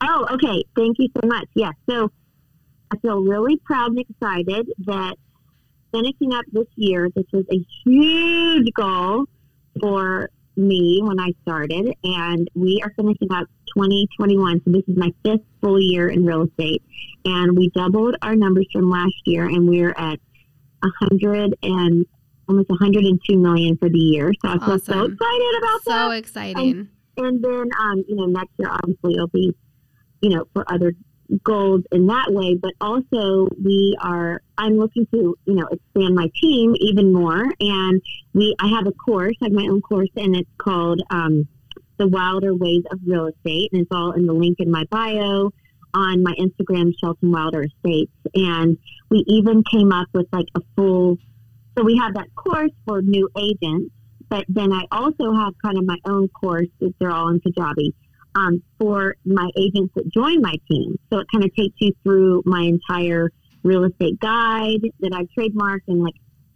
Oh, 0.03 0.27
okay. 0.33 0.65
Thank 0.75 0.97
you 0.99 1.09
so 1.21 1.29
much. 1.29 1.47
Yes. 1.55 1.75
So 1.89 2.11
I 2.93 2.97
feel 2.99 3.21
really 3.21 3.59
proud 3.59 3.91
and 3.91 4.01
excited 4.01 4.69
that 4.87 5.15
finishing 5.93 6.33
up 6.33 6.45
this 6.53 6.67
year, 6.77 7.09
this 7.15 7.27
was 7.33 7.45
a 7.53 7.65
huge 7.85 8.73
goal 8.75 9.27
for 9.81 10.31
me 10.57 11.01
when 11.03 11.19
I 11.21 11.33
started, 11.43 11.95
and 12.05 12.49
we 12.55 12.81
are 12.85 12.93
finishing 12.97 13.29
up 13.33 13.47
2021. 13.77 14.63
So 14.65 14.71
this 14.73 14.83
is 14.89 14.97
my 14.97 15.13
fifth 15.25 15.45
full 15.61 15.81
year 15.81 16.09
in 16.09 16.25
real 16.25 16.43
estate, 16.43 16.83
and 17.25 17.57
we 17.57 17.69
doubled 17.71 18.17
our 18.23 18.35
numbers 18.37 18.67
from 18.73 18.91
last 18.91 19.15
year, 19.27 19.47
and 19.47 19.69
we're 19.69 19.91
at 19.97 20.19
100 20.83 21.57
and 21.63 22.07
almost 22.49 22.69
102 22.69 23.39
million 23.39 23.77
for 23.77 23.89
the 23.89 23.99
year. 23.99 24.33
So 24.43 24.49
I 24.49 24.59
feel 24.59 24.79
so 24.79 25.05
excited 25.05 25.13
about 25.59 25.81
that 25.87 26.07
So 26.07 26.11
exciting. 26.11 26.89
and 27.17 27.45
then 27.45 27.69
um, 27.81 28.05
you 28.09 28.17
know 28.17 28.27
next 28.27 28.51
year 28.59 28.71
obviously 28.71 29.15
it'll 29.15 29.29
be 29.29 29.55
you 30.21 30.31
know 30.31 30.45
for 30.53 30.65
other 30.73 30.93
goals 31.45 31.83
in 31.93 32.07
that 32.07 32.33
way 32.33 32.57
but 32.61 32.73
also 32.81 33.49
we 33.63 33.97
are 34.01 34.43
i'm 34.59 34.77
looking 34.79 35.07
to 35.13 35.37
you 35.45 35.55
know 35.55 35.67
expand 35.71 36.15
my 36.15 36.29
team 36.41 36.75
even 36.81 37.13
more. 37.13 37.45
And 37.61 38.03
we 38.35 38.55
i 38.61 38.69
have 38.69 38.87
a 38.87 38.93
course 38.93 39.37
i 39.43 39.47
have 39.47 39.53
my 39.53 39.67
own 39.71 39.81
course 39.81 40.11
and 40.17 40.37
it's 40.37 40.51
called 40.59 41.03
um, 41.11 41.47
the 41.99 42.09
wilder 42.09 42.55
ways 42.55 42.83
of 42.91 42.99
real 43.07 43.27
estate. 43.27 43.71
And 43.73 43.83
it's 43.83 43.91
all 43.93 44.13
in 44.13 44.27
the 44.27 44.33
link 44.33 44.59
in 44.61 44.71
my 44.71 44.85
bio 44.91 45.51
on 45.93 46.23
my 46.23 46.35
instagram 46.39 46.93
shelton 46.99 47.33
wilder 47.33 47.65
estates. 47.65 48.13
And 48.35 48.79
we 49.11 49.25
even 49.27 49.63
came 49.71 49.93
up 49.93 50.09
with 50.13 50.27
like 50.33 50.47
a 50.55 50.61
full 50.77 51.19
so 51.77 51.85
we 51.85 51.97
have 51.99 52.15
that 52.15 52.35
course 52.35 52.73
for 52.85 53.03
new 53.03 53.29
agents 53.39 53.93
but 54.31 54.45
then 54.49 54.73
I 54.73 54.85
also 54.93 55.35
have 55.35 55.55
kind 55.61 55.77
of 55.77 55.85
my 55.85 55.99
own 56.07 56.29
course, 56.29 56.69
they're 57.01 57.11
all 57.11 57.29
in 57.29 57.41
Kajabi, 57.41 57.93
um, 58.35 58.63
for 58.79 59.17
my 59.25 59.49
agents 59.57 59.93
that 59.95 60.11
join 60.13 60.41
my 60.41 60.55
team. 60.71 60.99
So 61.11 61.19
it 61.19 61.27
kind 61.33 61.45
of 61.45 61.55
takes 61.55 61.75
you 61.79 61.93
through 62.03 62.43
my 62.47 62.63
entire 62.63 63.31
real 63.63 63.85
estate 63.85 64.19
guide 64.21 64.81
that 65.01 65.13
I've 65.13 65.29
trademarked 65.37 65.89
and 65.89 66.03
like 66.03 66.15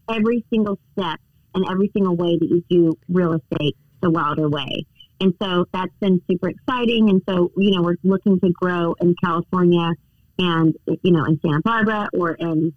every 0.09 0.45
single 0.51 0.79
step 0.93 1.19
and 1.55 1.65
every 1.71 1.91
single 1.93 2.17
way 2.17 2.39
that 2.39 2.49
you 2.49 2.65
do 2.69 2.93
real 3.09 3.35
estate 3.35 3.77
the 4.01 4.11
wilder 4.11 4.49
way. 4.49 4.87
And 5.21 5.35
so 5.41 5.67
that's 5.73 5.93
been 6.01 6.21
super 6.31 6.49
exciting. 6.49 7.11
And 7.11 7.23
so, 7.29 7.51
you 7.57 7.71
know, 7.71 7.83
we're 7.83 7.97
looking 8.03 8.41
to 8.41 8.51
grow 8.51 8.95
in 9.01 9.15
California 9.23 9.91
and, 10.39 10.75
you 11.03 11.13
know, 11.13 11.25
in 11.25 11.39
Santa 11.41 11.61
Barbara 11.63 12.09
or 12.13 12.33
in 12.33 12.73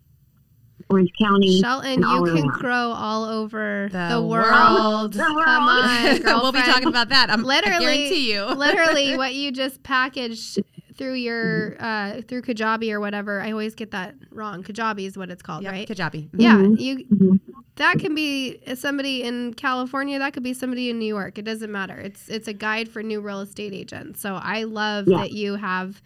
Orange 0.90 1.12
County. 1.20 1.60
Shelton, 1.60 1.92
and 1.92 2.02
you 2.04 2.34
can 2.34 2.46
around. 2.50 2.60
grow 2.60 2.92
all 2.92 3.26
over 3.26 3.90
The 3.92 4.08
the, 4.16 4.22
world. 4.22 4.50
world. 4.52 5.14
The 5.14 5.20
world. 5.34 5.44
Come 5.46 5.64
on, 5.64 6.24
we'll 6.42 6.52
be 6.52 6.62
talking 6.62 6.88
about 6.88 7.10
that. 7.10 7.30
I'm, 7.30 7.44
Literally- 7.44 7.76
I 7.76 7.80
guarantee 7.96 8.32
you. 8.34 8.46
literally 8.56 9.18
what 9.18 9.34
you 9.36 9.52
just 9.52 9.84
packaged 9.84 10.60
through 10.98 11.14
your 11.14 11.76
uh, 11.80 12.22
through 12.28 12.42
Kajabi 12.42 12.92
or 12.92 13.00
whatever. 13.00 13.42
I 13.42 13.52
always 13.52 13.76
get 13.76 13.92
that 13.92 14.16
wrong. 14.32 14.64
Kajabi 14.64 15.06
is 15.06 15.18
what 15.18 15.30
it's 15.30 15.44
called, 15.44 15.64
Yep, 15.64 15.72
right? 15.72 15.88
Kajabi. 15.88 16.30
Yeah, 16.34 16.56
Mhm. 16.58 16.80
you 16.80 17.40
that 17.76 18.00
can 18.00 18.16
be 18.16 18.58
somebody 18.74 19.22
in 19.24 19.54
California. 19.54 20.18
That 20.18 20.34
could 20.34 20.42
be 20.42 20.54
somebody 20.56 20.90
in 20.90 20.98
New 20.98 21.06
York. 21.06 21.38
It 21.38 21.44
doesn't 21.46 21.72
matter. 21.72 21.98
It's 22.00 22.28
it's 22.30 22.48
a 22.48 22.54
guide 22.54 22.90
for 22.90 23.04
new 23.04 23.20
real 23.22 23.42
estate 23.42 23.74
agents. 23.74 24.22
So 24.22 24.40
I 24.42 24.64
love 24.64 25.08
Yeah. 25.08 25.18
that 25.18 25.34
you 25.34 25.56
have 25.56 26.02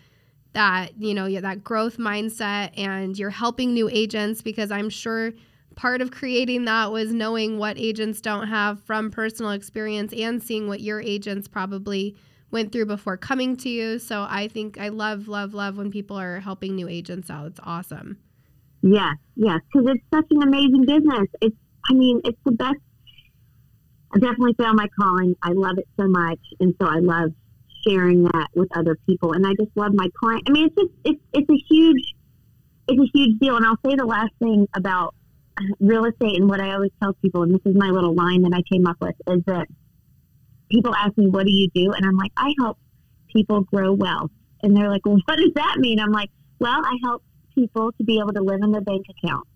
that 0.54 0.98
you 0.98 1.14
know 1.14 1.30
that 1.40 1.64
growth 1.64 1.98
mindset 1.98 2.78
and 2.78 3.18
you're 3.18 3.30
helping 3.30 3.74
new 3.74 3.90
agents 3.90 4.42
because 4.42 4.72
I'm 4.72 4.90
sure 4.90 5.32
part 5.76 6.02
of 6.02 6.12
creating 6.12 6.66
that 6.66 6.92
was 6.92 7.14
knowing 7.14 7.58
what 7.58 7.78
agents 7.78 8.20
don't 8.22 8.48
have 8.48 8.82
from 8.82 9.10
personal 9.10 9.52
experience 9.52 10.14
and 10.14 10.44
seeing 10.44 10.68
what 10.68 10.82
your 10.82 11.02
agents 11.02 11.48
probably 11.48 12.16
went 12.52 12.72
through 12.72 12.86
before 12.86 13.16
coming 13.16 13.56
to 13.56 13.70
you. 13.70 13.98
So 13.98 14.28
I 14.30 14.50
think 14.50 14.78
I 14.78 14.90
love 14.90 15.28
love 15.28 15.54
love 15.54 15.78
when 15.78 15.90
people 15.92 16.20
are 16.20 16.40
helping 16.40 16.76
new 16.76 16.90
agents 16.90 17.30
out. 17.30 17.48
It's 17.48 17.60
awesome. 17.64 18.18
Yes, 18.82 19.16
yes, 19.36 19.60
because 19.72 19.88
it's 19.92 20.04
such 20.14 20.26
an 20.32 20.44
amazing 20.44 20.86
business. 20.86 21.28
It's, 21.40 21.56
I 21.90 21.94
mean, 21.94 22.20
it's 22.24 22.40
the 22.46 22.52
best. 22.52 22.78
I 24.14 24.20
definitely 24.20 24.56
found 24.62 24.76
my 24.76 24.88
calling. 25.00 25.36
I 25.42 25.52
love 25.54 25.78
it 25.78 25.88
so 26.00 26.08
much, 26.08 26.40
and 26.60 26.74
so 26.82 26.88
I 26.88 27.00
love 27.00 27.32
sharing 27.88 28.24
that 28.24 28.48
with 28.56 28.70
other 28.76 28.98
people. 29.08 29.34
And 29.34 29.46
I 29.46 29.52
just 29.60 29.72
love 29.76 29.94
my 29.94 30.08
client. 30.20 30.44
I 30.48 30.52
mean, 30.52 30.68
it's 30.68 30.76
just 30.76 30.92
it's 31.04 31.22
it's 31.34 31.50
a 31.50 31.74
huge 31.74 32.16
it's 32.88 33.00
a 33.00 33.18
huge 33.18 33.40
deal. 33.40 33.56
And 33.58 33.66
I'll 33.66 33.80
say 33.86 33.96
the 33.96 34.06
last 34.06 34.34
thing 34.40 34.68
about 34.76 35.16
real 35.80 36.06
estate 36.06 36.40
and 36.40 36.50
what 36.50 36.60
I 36.60 36.74
always 36.74 36.92
tell 37.02 37.14
people, 37.14 37.44
and 37.44 37.54
this 37.54 37.62
is 37.66 37.76
my 37.76 37.90
little 37.90 38.16
line 38.16 38.42
that 38.44 38.54
I 38.54 38.62
came 38.72 38.88
up 38.88 38.98
with, 39.02 39.16
is 39.28 39.44
that 39.46 39.68
people 40.70 40.96
ask 40.96 41.18
me, 41.18 41.28
"What 41.28 41.46
do 41.46 41.52
you 41.52 41.70
do?" 41.74 41.92
And 41.92 42.06
I'm 42.06 42.18
like, 42.18 42.32
I 42.38 42.54
help 42.60 42.78
people 43.34 43.62
grow 43.62 43.94
wealth. 43.94 44.32
And 44.64 44.76
they're 44.76 44.90
like, 44.90 45.06
well, 45.06 45.20
what 45.26 45.38
does 45.38 45.52
that 45.56 45.78
mean? 45.80 46.00
I'm 46.00 46.12
like, 46.12 46.30
well, 46.60 46.82
I 46.84 46.98
help 47.04 47.24
people 47.56 47.92
to 47.94 48.04
be 48.04 48.20
able 48.20 48.34
to 48.34 48.42
live 48.42 48.60
in 48.62 48.72
their 48.72 48.82
bank 48.82 49.06
account. 49.10 49.48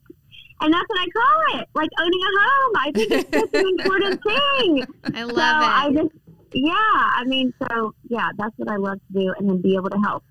And 0.62 0.74
that's 0.74 0.86
what 0.88 1.00
I 1.00 1.08
call 1.10 1.60
it, 1.60 1.70
like 1.76 1.90
owning 2.00 2.20
a 2.22 2.42
home. 2.42 2.74
I 2.78 2.92
think 2.94 3.12
it's 3.12 3.38
such 3.38 3.54
an 3.54 3.68
important 3.80 4.24
thing. 4.24 4.86
I 5.14 5.24
love 5.24 5.36
so 5.36 5.42
I 5.42 5.90
it. 5.90 5.96
just, 5.96 6.16
yeah, 6.56 6.74
I 6.74 7.24
mean, 7.26 7.54
so 7.62 7.94
yeah, 8.08 8.30
that's 8.38 8.54
what 8.58 8.70
I 8.70 8.78
love 8.78 9.00
to 9.08 9.20
do, 9.20 9.34
and 9.38 9.50
then 9.50 9.62
be 9.62 9.76
able 9.76 9.90
to 9.90 9.98
help 10.00 10.24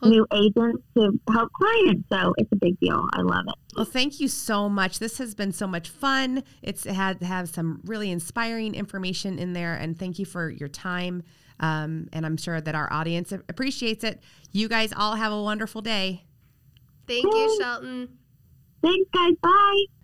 Well- 0.00 0.10
new 0.10 0.26
agents 0.32 0.82
to 0.96 1.18
help 1.32 1.50
clients. 1.52 2.04
So 2.12 2.34
it's 2.38 2.50
a 2.52 2.56
big 2.56 2.78
deal. 2.80 3.06
I 3.12 3.22
love 3.22 3.44
it. 3.48 3.54
Well, 3.76 3.84
thank 3.84 4.20
you 4.20 4.28
so 4.28 4.68
much. 4.68 4.98
This 4.98 5.18
has 5.18 5.34
been 5.34 5.52
so 5.52 5.66
much 5.66 5.88
fun. 5.88 6.42
It's 6.62 6.84
had 6.84 7.22
have 7.22 7.48
some 7.48 7.80
really 7.84 8.10
inspiring 8.10 8.74
information 8.74 9.38
in 9.38 9.52
there, 9.52 9.74
and 9.74 9.98
thank 9.98 10.18
you 10.18 10.24
for 10.24 10.50
your 10.50 10.68
time. 10.68 11.22
Um, 11.60 12.08
and 12.12 12.24
I'm 12.24 12.36
sure 12.38 12.60
that 12.60 12.74
our 12.74 12.90
audience 12.92 13.32
appreciates 13.32 14.02
it. 14.02 14.22
You 14.52 14.68
guys 14.68 14.94
all 14.96 15.16
have 15.16 15.32
a 15.32 15.42
wonderful 15.42 15.82
day. 15.82 16.24
Thank 17.06 17.24
you, 17.24 17.58
Shelton. 17.60 18.08
Thanks, 18.82 19.10
guys. 19.12 19.34
Bye. 19.42 19.84